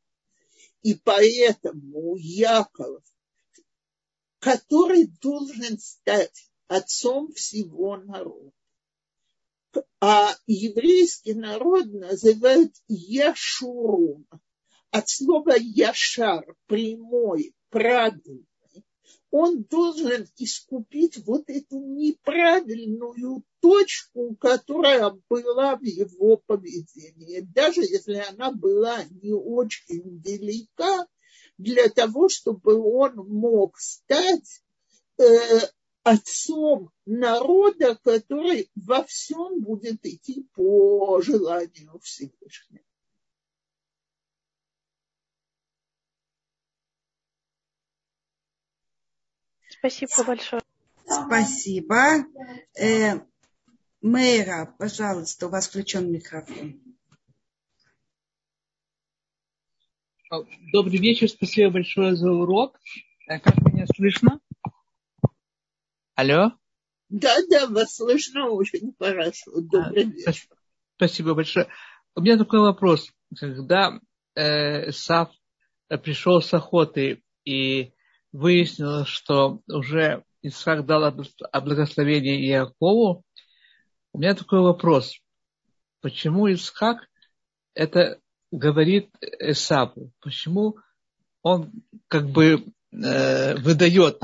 И 0.82 0.94
поэтому 0.96 2.16
Яков, 2.16 3.04
который 4.40 5.08
должен 5.22 5.78
стать 5.80 6.50
отцом 6.68 7.34
всего 7.34 7.98
народа, 7.98 8.54
а 10.02 10.34
еврейский 10.48 11.34
народ 11.34 11.86
называют 11.88 12.74
Яшурум. 12.88 14.26
От 14.92 15.10
слова 15.10 15.56
Яшар, 15.58 16.56
прямой, 16.68 17.54
правильный. 17.70 18.46
Он 19.32 19.64
должен 19.64 20.28
искупить 20.38 21.18
вот 21.26 21.44
эту 21.50 21.80
неправильную 21.80 23.44
точку, 23.60 24.36
которая 24.36 25.12
была 25.30 25.76
в 25.76 25.84
его 25.84 26.38
поведении. 26.38 27.42
Даже 27.42 27.82
если 27.82 28.24
она 28.28 28.52
была 28.52 29.04
не 29.22 29.32
очень 29.32 30.20
велика, 30.26 31.06
для 31.60 31.90
того, 31.90 32.30
чтобы 32.30 32.82
он 32.82 33.16
мог 33.28 33.78
стать 33.78 34.64
э, 35.20 35.24
отцом 36.04 36.92
народа, 37.06 37.96
который 38.04 38.70
во 38.76 39.04
всем 39.04 39.62
будет 39.62 40.06
идти 40.06 40.48
по 40.54 41.22
желанию 41.22 42.00
Всевышнего. 42.00 42.84
Спасибо 49.70 50.24
большое. 50.26 50.62
Спасибо. 51.06 52.26
Э, 52.78 53.20
Мэйра, 54.02 54.76
пожалуйста, 54.78 55.48
у 55.48 55.50
вас 55.50 55.68
включен 55.68 56.12
микрофон. 56.12 56.82
Добрый 60.72 61.00
вечер, 61.00 61.28
спасибо 61.30 61.72
большое 61.72 62.16
за 62.16 62.32
урок. 62.32 62.80
Э, 63.28 63.40
как 63.40 63.58
меня 63.64 63.86
слышно? 63.96 64.40
Алло? 66.20 66.52
Да, 67.08 67.34
да, 67.50 67.66
вас 67.68 67.96
слышно 67.96 68.50
очень 68.50 68.94
хорошо. 69.00 69.62
Добрый 69.62 70.04
а, 70.04 70.08
вечер. 70.08 70.50
Спасибо 70.98 71.34
большое. 71.34 71.70
У 72.14 72.20
меня 72.20 72.38
такой 72.38 72.60
вопрос. 72.60 73.10
Когда 73.38 74.02
э, 74.36 74.92
Сав 74.92 75.32
пришел 76.04 76.42
с 76.42 76.54
охоты 76.54 77.24
и 77.46 77.94
выяснилось, 78.34 79.08
что 79.08 79.62
уже 79.70 80.26
Исаак 80.42 80.86
дал 80.86 81.10
благословение 81.64 82.46
Иакову, 82.50 83.24
у 84.12 84.20
меня 84.20 84.36
такой 84.36 84.60
вопрос. 84.60 85.22
Почему 86.02 86.52
Исхак 86.52 87.08
это 87.76 88.20
говорит 88.52 89.10
Исаву? 89.22 90.12
Почему 90.20 90.80
он 91.44 91.72
как 92.10 92.30
бы 92.30 92.66
э, 92.92 93.56
выдает 93.56 94.22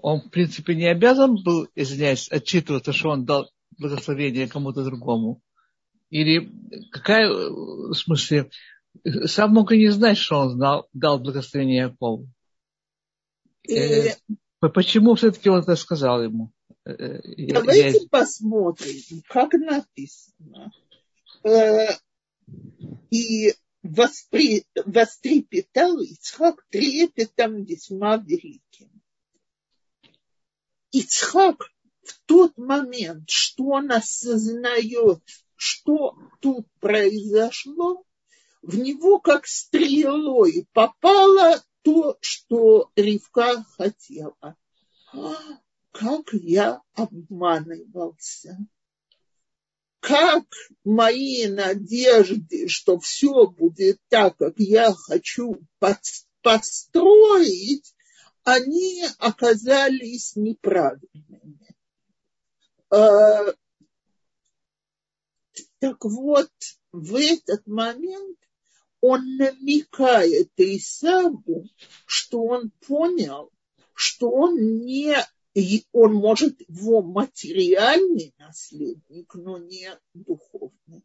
он, 0.00 0.20
в 0.20 0.30
принципе, 0.30 0.74
не 0.74 0.86
обязан 0.86 1.42
был, 1.42 1.68
извиняюсь, 1.74 2.30
отчитываться, 2.30 2.92
что 2.92 3.10
он 3.10 3.24
дал 3.24 3.50
благословение 3.76 4.48
кому-то 4.48 4.84
другому? 4.84 5.42
Или 6.10 6.50
какая, 6.92 7.28
в 7.28 7.94
смысле, 7.94 8.50
сам 9.24 9.52
мог 9.52 9.72
и 9.72 9.78
не 9.78 9.88
знать, 9.88 10.16
что 10.16 10.38
он 10.38 10.50
знал, 10.50 10.88
дал 10.92 11.18
благословение 11.18 11.78
Якову? 11.78 12.28
И... 13.64 13.74
Э, 13.74 14.68
почему 14.72 15.16
все-таки 15.16 15.50
он 15.50 15.60
это 15.60 15.74
сказал 15.74 16.22
ему? 16.22 16.52
Э, 16.84 16.92
э, 16.92 17.52
давайте 17.52 17.98
Я... 17.98 18.08
посмотрим, 18.08 19.22
как 19.28 19.52
написано. 19.54 20.72
И 23.10 23.52
воспри... 23.82 24.64
вострепетал 24.86 25.98
Ицхак 25.98 26.64
трепетом 26.70 27.64
весьма 27.64 28.16
великим. 28.16 28.97
Ицхак 30.92 31.70
в 32.02 32.20
тот 32.26 32.56
момент, 32.56 33.28
что 33.28 33.64
он 33.64 33.92
осознает, 33.92 35.20
что 35.54 36.16
тут 36.40 36.66
произошло, 36.80 38.04
в 38.62 38.76
него 38.78 39.20
как 39.20 39.46
стрелой 39.46 40.66
попало 40.72 41.62
то, 41.82 42.16
что 42.20 42.90
Ривка 42.96 43.64
хотела. 43.76 44.56
А, 45.12 45.34
как 45.92 46.32
я 46.32 46.82
обманывался. 46.94 48.58
Как 50.00 50.44
мои 50.84 51.46
надежды, 51.48 52.68
что 52.68 52.98
все 53.00 53.46
будет 53.46 53.98
так, 54.08 54.36
как 54.36 54.54
я 54.58 54.92
хочу 54.92 55.60
построить, 56.40 57.94
они 58.52 59.04
оказались 59.18 60.34
неправильными. 60.36 61.76
А, 62.90 63.52
так 65.78 66.04
вот, 66.04 66.50
в 66.92 67.14
этот 67.16 67.66
момент 67.66 68.38
он 69.00 69.36
намекает 69.36 70.50
Исаву, 70.56 71.68
что 72.06 72.42
он 72.44 72.70
понял, 72.86 73.50
что 73.94 74.30
он 74.30 74.84
не 74.84 75.16
он 75.92 76.14
может 76.14 76.60
его 76.68 77.02
материальный 77.02 78.32
наследник, 78.38 79.34
но 79.34 79.58
не 79.58 79.90
духовный. 80.14 81.02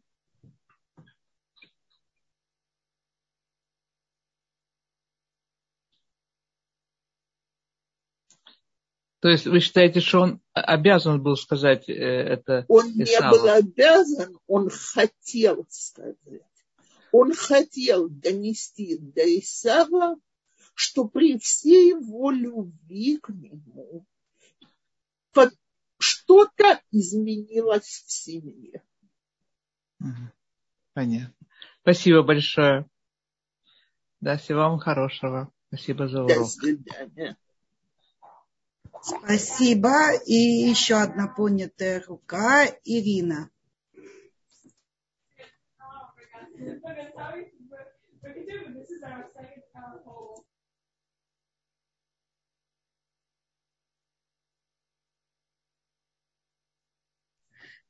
То 9.24 9.30
есть 9.30 9.46
вы 9.46 9.60
считаете, 9.60 10.00
что 10.00 10.20
он 10.20 10.40
обязан 10.52 11.22
был 11.22 11.38
сказать 11.38 11.88
э, 11.88 11.94
это? 11.94 12.66
Он 12.68 12.90
Исаву? 12.90 13.36
не 13.36 13.40
был 13.40 13.48
обязан, 13.48 14.38
он 14.46 14.68
хотел 14.68 15.64
сказать. 15.70 16.18
Он 17.10 17.32
хотел 17.32 18.10
донести 18.10 18.98
до 18.98 19.22
Исава, 19.22 20.16
что 20.74 21.08
при 21.08 21.38
всей 21.38 21.92
его 21.92 22.30
любви 22.30 23.16
к 23.16 23.30
нему 23.30 24.04
что-то 25.96 26.82
изменилось 26.90 28.04
в 28.06 28.10
семье. 28.12 28.82
Понятно. 30.92 31.34
Спасибо 31.80 32.22
большое. 32.22 32.86
Да, 34.20 34.36
всего 34.36 34.58
вам 34.58 34.78
хорошего. 34.78 35.50
Спасибо 35.68 36.08
за 36.08 36.24
урок. 36.24 36.36
До 36.36 36.44
свидания. 36.44 37.38
Спасибо. 39.04 40.14
И 40.24 40.34
еще 40.34 40.94
одна 40.94 41.28
понятая 41.28 42.02
рука. 42.06 42.66
Ирина. 42.84 43.50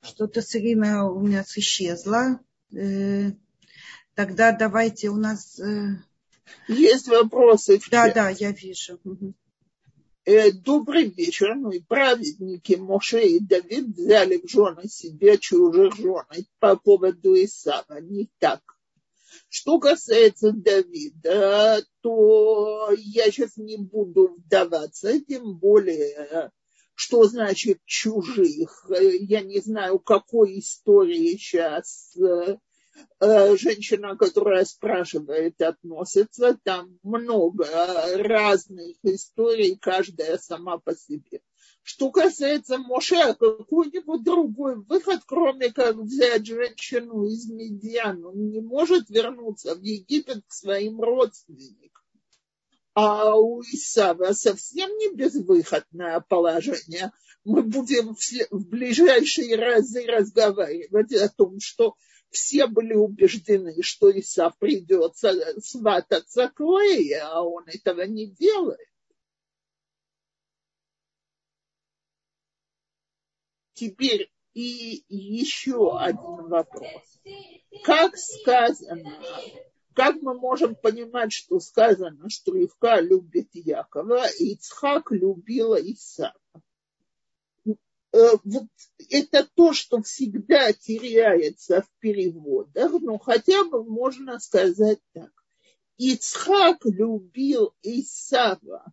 Что-то 0.03 0.43
с 0.43 0.55
Ириной 0.57 1.01
у 1.01 1.21
меня 1.21 1.45
исчезло. 1.57 2.41
Э, 2.77 3.31
тогда 4.15 4.53
давайте 4.53 5.09
у 5.09 5.17
нас... 5.17 5.59
Э, 5.61 5.97
Есть 6.69 7.09
вопросы? 7.09 7.81
Да, 7.91 8.13
да, 8.13 8.29
я 8.29 8.51
вижу. 8.51 9.01
Э, 9.05 9.44
добрый 10.27 11.11
вечер. 11.11 11.57
И 11.71 11.81
праведники 11.81 12.75
Моше 12.75 13.27
и 13.27 13.41
Давид 13.41 13.97
взяли 13.97 14.39
в 14.39 14.49
жены 14.49 14.89
себе 14.89 15.39
чужих 15.39 15.97
жен 15.97 16.47
по 16.59 16.77
поводу 16.77 17.35
Исава. 17.35 18.01
Не 18.01 18.29
так. 18.39 18.61
Что 19.49 19.79
касается 19.79 20.53
Давида, 20.53 21.85
то 22.01 22.91
я 22.97 23.31
сейчас 23.31 23.57
не 23.57 23.77
буду 23.77 24.37
вдаваться, 24.39 25.21
тем 25.21 25.59
более 25.59 26.51
что 26.95 27.25
значит 27.25 27.81
чужих. 27.85 28.87
Я 28.91 29.41
не 29.43 29.61
знаю, 29.61 29.99
какой 29.99 30.61
истории 30.61 31.37
сейчас 31.37 32.17
э, 32.17 32.23
э, 32.23 32.57
женщина, 33.21 34.17
которая 34.17 34.65
спрашивает, 34.65 35.61
относится. 35.61 36.59
Там 36.63 36.99
много 37.03 37.67
разных 38.17 38.97
историй, 39.03 39.77
каждая 39.81 40.39
сама 40.39 40.79
по 40.79 40.95
себе. 40.95 41.41
Что 41.83 42.11
касается 42.11 42.79
Моше, 42.79 43.35
какой-нибудь 43.35 44.25
другой 44.25 44.77
выход, 44.77 45.21
кроме 45.27 45.71
как 45.71 45.97
взять 45.97 46.47
женщину 46.47 47.25
из 47.27 47.47
Медиан, 47.51 48.25
он 48.25 48.49
не 48.49 48.61
может 48.61 49.11
вернуться 49.11 49.75
в 49.75 49.83
Египет 49.83 50.43
к 50.47 50.53
своим 50.53 51.01
родственникам 51.01 51.95
а 52.95 53.35
у 53.35 53.61
Исава 53.63 54.33
совсем 54.33 54.89
не 54.97 55.13
безвыходное 55.15 56.21
положение. 56.21 57.13
Мы 57.45 57.63
будем 57.63 58.15
в 58.51 58.69
ближайшие 58.69 59.57
разы 59.57 60.07
разговаривать 60.07 61.13
о 61.13 61.29
том, 61.29 61.59
что 61.61 61.97
все 62.35 62.67
были 62.67 62.95
убеждены, 62.95 63.83
что 63.83 64.11
Исав 64.11 64.57
придется 64.59 65.33
свататься 65.61 66.49
к 66.49 66.61
Лее, 66.61 67.23
а 67.23 67.43
он 67.43 67.65
этого 67.67 68.03
не 68.03 68.27
делает. 68.27 68.89
Теперь 73.73 74.31
и 74.53 75.05
еще 75.09 75.99
один 75.99 76.49
вопрос. 76.49 77.21
Как 77.83 78.17
сказано 78.17 79.19
как 79.95 80.17
мы 80.23 80.35
можем 80.35 80.75
понимать, 80.75 81.33
что 81.33 81.61
сказано, 81.61 82.29
что 82.29 82.53
Ривка 82.53 83.01
любит 83.01 83.49
Якова, 83.53 84.27
и 84.41 84.55
Ицхак 84.55 85.13
любила 85.13 85.77
Исава? 85.77 86.35
Э, 88.15 88.37
вот 88.45 88.69
это 89.11 89.49
то, 89.57 89.73
что 89.73 90.01
всегда 90.01 90.73
теряется 90.73 91.83
в 91.83 91.91
переводах, 91.99 92.93
но 93.01 93.19
хотя 93.19 93.65
бы 93.65 93.83
можно 93.83 94.39
сказать 94.39 95.01
так. 95.13 95.33
Ицхак 95.99 96.85
любил 96.85 97.75
Исава 97.83 98.93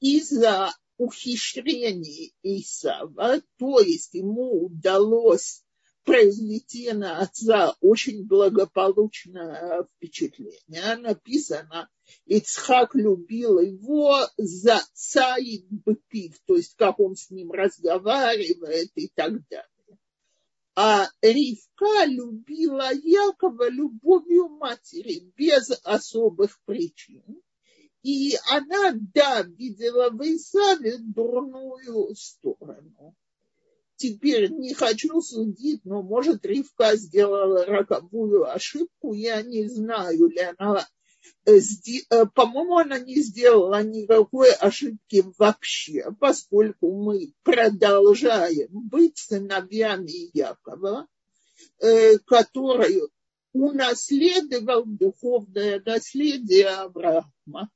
из-за 0.00 0.70
ухищрений 0.98 2.34
Исава, 2.42 3.40
то 3.56 3.80
есть 3.80 4.12
ему 4.12 4.66
удалось 4.66 5.64
произвести 6.04 6.92
на 6.92 7.20
отца 7.20 7.76
очень 7.80 8.26
благополучное 8.26 9.84
впечатление. 9.84 10.96
Написано, 10.96 11.88
Ицхак 12.26 12.94
любил 12.94 13.60
его 13.60 14.16
за 14.36 14.80
цаид 14.94 15.66
быпив, 15.70 16.38
то 16.44 16.56
есть 16.56 16.74
как 16.76 16.98
он 16.98 17.16
с 17.16 17.30
ним 17.30 17.52
разговаривает 17.52 18.90
и 18.94 19.08
так 19.14 19.32
далее. 19.48 19.68
А 20.74 21.06
Ривка 21.20 22.06
любила 22.06 22.90
Якова 22.92 23.68
любовью 23.68 24.48
матери 24.48 25.30
без 25.36 25.70
особых 25.84 26.58
причин. 26.64 27.42
И 28.02 28.34
она, 28.50 28.94
да, 29.14 29.42
видела 29.42 30.10
в 30.10 30.20
Исаве 30.22 30.96
дурную 30.98 32.14
сторону 32.16 33.14
теперь 34.02 34.50
не 34.50 34.74
хочу 34.74 35.20
судить, 35.20 35.84
но 35.84 36.02
может 36.02 36.44
Ривка 36.44 36.96
сделала 36.96 37.64
роковую 37.64 38.50
ошибку, 38.52 39.14
я 39.14 39.42
не 39.42 39.68
знаю, 39.68 40.28
ли 40.28 40.40
она 40.56 40.88
э, 41.46 41.58
э, 41.58 42.26
по-моему, 42.34 42.78
она 42.78 42.98
не 42.98 43.20
сделала 43.22 43.80
никакой 43.84 44.52
ошибки 44.52 45.24
вообще, 45.38 46.10
поскольку 46.18 46.90
мы 46.90 47.32
продолжаем 47.44 48.70
быть 48.72 49.18
сыновьями 49.18 50.36
Якова, 50.36 51.06
э, 51.78 52.18
который 52.26 53.02
унаследовал 53.52 54.84
духовное 54.84 55.80
наследие 55.86 56.70
Авраама. 56.70 57.70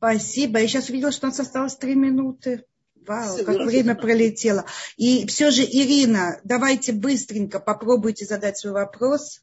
Спасибо. 0.00 0.58
Я 0.58 0.66
сейчас 0.66 0.88
увидела, 0.88 1.12
что 1.12 1.26
у 1.26 1.28
нас 1.28 1.38
осталось 1.40 1.76
три 1.76 1.94
минуты. 1.94 2.64
Вау, 3.06 3.44
как 3.44 3.66
время 3.66 3.94
пролетело. 3.94 4.64
И 4.96 5.26
все 5.26 5.50
же, 5.50 5.62
Ирина, 5.62 6.40
давайте 6.42 6.94
быстренько 6.94 7.60
попробуйте 7.60 8.24
задать 8.24 8.56
свой 8.56 8.72
вопрос. 8.72 9.42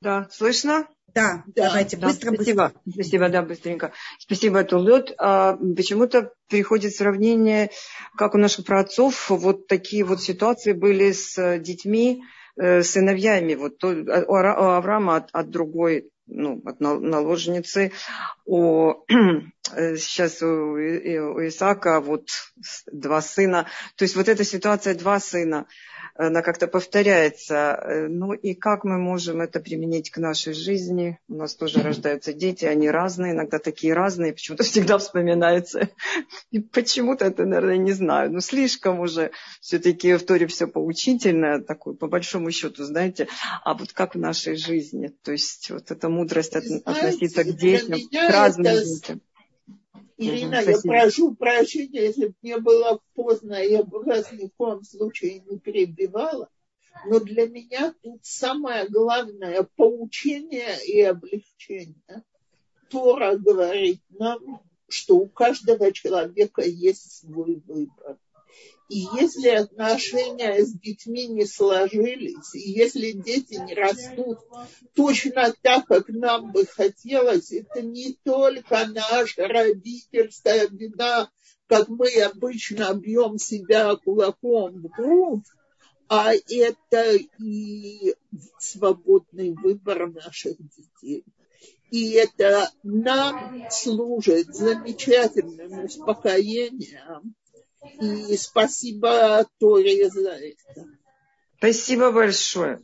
Да, 0.00 0.26
слышно? 0.30 0.88
Да, 1.14 1.42
да 1.48 1.66
давайте 1.66 1.98
да, 1.98 2.06
быстро, 2.06 2.32
спасибо. 2.32 2.72
быстро. 2.86 2.92
Спасибо, 3.02 3.28
да, 3.28 3.42
быстренько. 3.42 3.92
Спасибо, 4.18 4.64
Тулет. 4.64 5.12
А, 5.18 5.58
почему-то 5.76 6.32
приходит 6.48 6.94
сравнение, 6.94 7.70
как 8.16 8.34
у 8.34 8.38
наших 8.38 8.64
праотцов, 8.64 9.28
вот 9.28 9.66
такие 9.66 10.02
вот 10.02 10.22
ситуации 10.22 10.72
были 10.72 11.12
с 11.12 11.58
детьми, 11.58 12.22
э, 12.56 12.82
сыновьями. 12.82 13.54
Вот 13.54 13.84
у 13.84 14.34
Авраама 14.34 15.16
от, 15.16 15.28
от 15.32 15.50
другой 15.50 16.10
ну, 16.28 16.62
от 16.64 16.80
наложницы, 16.80 17.92
у, 18.44 18.94
сейчас 19.74 20.42
у, 20.42 20.74
у 20.74 21.46
Исаака 21.46 22.00
вот 22.00 22.28
два 22.90 23.20
сына. 23.20 23.66
То 23.96 24.04
есть 24.04 24.16
вот 24.16 24.28
эта 24.28 24.44
ситуация, 24.44 24.94
два 24.94 25.20
сына, 25.20 25.66
она 26.18 26.42
как-то 26.42 26.66
повторяется. 26.66 27.80
Э, 27.80 28.08
ну 28.08 28.32
и 28.32 28.54
как 28.54 28.82
мы 28.82 28.98
можем 28.98 29.40
это 29.40 29.60
применить 29.60 30.10
к 30.10 30.18
нашей 30.18 30.52
жизни? 30.52 31.20
У 31.28 31.34
нас 31.34 31.54
тоже 31.54 31.80
рождаются 31.80 32.32
дети, 32.32 32.64
они 32.64 32.90
разные, 32.90 33.32
иногда 33.32 33.60
такие 33.60 33.94
разные, 33.94 34.32
почему-то 34.32 34.64
всегда 34.64 34.98
вспоминается. 34.98 35.90
И 36.50 36.58
почему-то 36.58 37.24
это, 37.26 37.46
наверное, 37.46 37.76
не 37.76 37.92
знаю. 37.92 38.32
Но 38.32 38.40
слишком 38.40 38.98
уже 38.98 39.30
все-таки 39.60 40.14
в 40.14 40.24
Торе 40.24 40.48
все 40.48 40.66
поучительное, 40.66 41.60
такое, 41.60 41.94
по 41.94 42.08
большому 42.08 42.50
счету, 42.50 42.82
знаете. 42.82 43.28
А 43.64 43.74
вот 43.74 43.92
как 43.92 44.16
в 44.16 44.18
нашей 44.18 44.56
жизни? 44.56 45.12
То 45.22 45.30
есть 45.30 45.70
вот 45.70 45.92
эта 45.92 46.08
мудрость 46.08 46.52
знаете, 46.52 46.82
относиться 46.84 47.44
к 47.44 47.56
детям, 47.56 47.98
к 48.00 48.32
разным 48.32 48.66
это... 48.66 48.84
детям. 48.84 49.20
Ирина, 50.18 50.60
я 50.60 50.78
прошу 50.80 51.34
прощения, 51.36 52.02
если 52.02 52.26
бы 52.26 52.34
мне 52.42 52.58
было 52.58 53.00
поздно, 53.14 53.54
я 53.54 53.84
бы 53.84 54.02
вас 54.02 54.32
ни 54.32 54.46
в 54.46 54.52
коем 54.56 54.82
случае 54.82 55.40
не 55.40 55.58
перебивала. 55.58 56.48
Но 57.06 57.20
для 57.20 57.46
меня 57.46 57.94
тут 58.02 58.24
самое 58.24 58.88
главное 58.88 59.62
поучение 59.76 60.76
и 60.84 61.00
облегчение. 61.02 62.24
Тора 62.90 63.36
говорит 63.36 64.00
нам, 64.10 64.60
что 64.88 65.18
у 65.18 65.28
каждого 65.28 65.92
человека 65.92 66.62
есть 66.62 67.20
свой 67.20 67.62
выбор. 67.66 68.18
И 68.88 69.00
если 69.20 69.48
отношения 69.48 70.64
с 70.64 70.72
детьми 70.72 71.26
не 71.26 71.44
сложились, 71.44 72.54
и 72.54 72.70
если 72.70 73.12
дети 73.12 73.54
не 73.54 73.74
растут 73.74 74.38
точно 74.94 75.52
так, 75.62 75.86
как 75.86 76.08
нам 76.08 76.52
бы 76.52 76.64
хотелось, 76.64 77.52
это 77.52 77.82
не 77.82 78.14
только 78.24 78.86
наша 78.86 79.46
родительская 79.46 80.68
беда, 80.68 81.28
как 81.66 81.88
мы 81.88 82.08
обычно 82.22 82.94
бьем 82.94 83.38
себя 83.38 83.94
кулаком 83.96 84.80
в 84.80 84.88
грудь, 84.88 85.44
а 86.08 86.32
это 86.32 87.16
и 87.38 88.14
свободный 88.58 89.52
выбор 89.52 90.10
наших 90.10 90.56
детей. 90.56 91.26
И 91.90 92.12
это 92.12 92.70
нам 92.82 93.66
служит 93.70 94.54
замечательным 94.54 95.84
успокоением. 95.84 97.34
И 98.00 98.36
спасибо 98.36 99.46
Торе 99.58 100.10
за 100.10 100.30
это. 100.30 100.86
Спасибо 101.58 102.12
большое. 102.12 102.82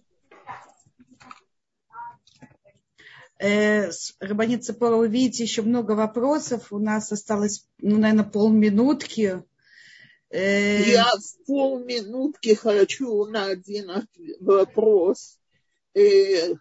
Э, 3.39 3.91
Рабанит 4.21 4.65
Цепора, 4.65 4.97
вы 4.97 5.09
видите 5.09 5.43
еще 5.43 5.63
много 5.63 5.93
вопросов. 5.93 6.73
У 6.73 6.79
нас 6.79 7.13
осталось, 7.13 7.69
ну, 7.79 7.99
наверное, 7.99 8.25
полминутки. 8.25 9.43
Э, 10.31 10.83
Я 10.83 11.05
в 11.05 11.47
полминутки 11.47 12.55
хочу 12.55 13.25
на 13.27 13.47
один 13.47 13.91
вопрос. 14.41 15.39
Э, 15.95 16.55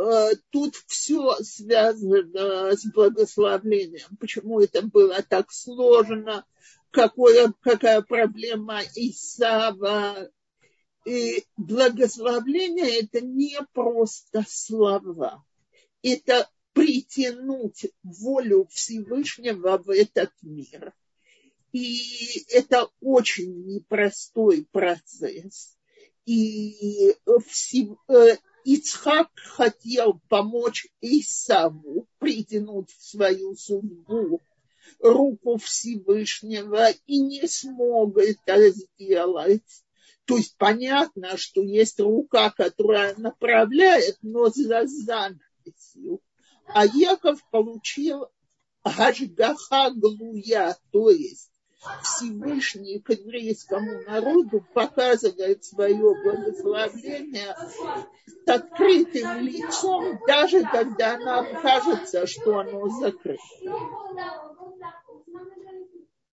Э, 0.00 0.30
тут 0.50 0.76
все 0.86 1.36
связано 1.42 2.74
с 2.74 2.86
благословлением. 2.86 4.16
Почему 4.18 4.60
это 4.60 4.80
было 4.80 5.22
так 5.22 5.52
сложно, 5.52 6.46
какое, 6.90 7.52
какая 7.60 8.02
проблема 8.02 8.80
Исава. 8.94 10.30
И 11.06 11.44
благословление– 11.56 13.00
это 13.02 13.20
не 13.20 13.58
просто 13.72 14.44
слова. 14.46 15.44
Это 16.02 16.48
притянуть 16.72 17.86
волю 18.02 18.68
Всевышнего 18.70 19.78
в 19.78 19.90
этот 19.90 20.30
мир. 20.42 20.92
И 21.72 22.44
это 22.50 22.88
очень 23.00 23.64
непростой 23.66 24.66
процесс. 24.70 25.76
И 26.26 27.10
э, 27.10 28.36
Ицхак 28.64 29.30
хотел 29.36 30.20
помочь 30.28 30.86
Исаву 31.00 32.08
притянуть 32.18 32.90
в 32.90 33.02
свою 33.02 33.54
судьбу 33.56 34.42
руку 34.98 35.56
Всевышнего 35.58 36.90
и 37.06 37.20
не 37.20 37.46
смог 37.46 38.18
это 38.18 38.70
сделать. 38.70 39.84
То 40.24 40.36
есть 40.36 40.56
понятно, 40.58 41.36
что 41.36 41.62
есть 41.62 41.98
рука, 42.00 42.50
которая 42.50 43.14
направляет, 43.16 44.18
но 44.22 44.48
за 44.48 44.86
занавесью. 44.86 46.20
А 46.66 46.86
Яков 46.86 47.40
получил 47.50 48.28
Гашгаха 48.84 49.90
Глуя, 49.90 50.76
то 50.92 51.10
есть 51.10 51.50
Всевышний 52.02 53.00
к 53.00 53.10
еврейскому 53.10 54.02
народу 54.02 54.64
показывает 54.74 55.64
свое 55.64 56.14
благословение 56.22 57.56
с 58.26 58.48
открытым 58.48 59.38
лицом, 59.40 60.18
даже 60.26 60.62
когда 60.62 61.18
нам 61.18 61.46
кажется, 61.62 62.26
что 62.26 62.58
оно 62.58 62.86
закрыто. 62.88 63.42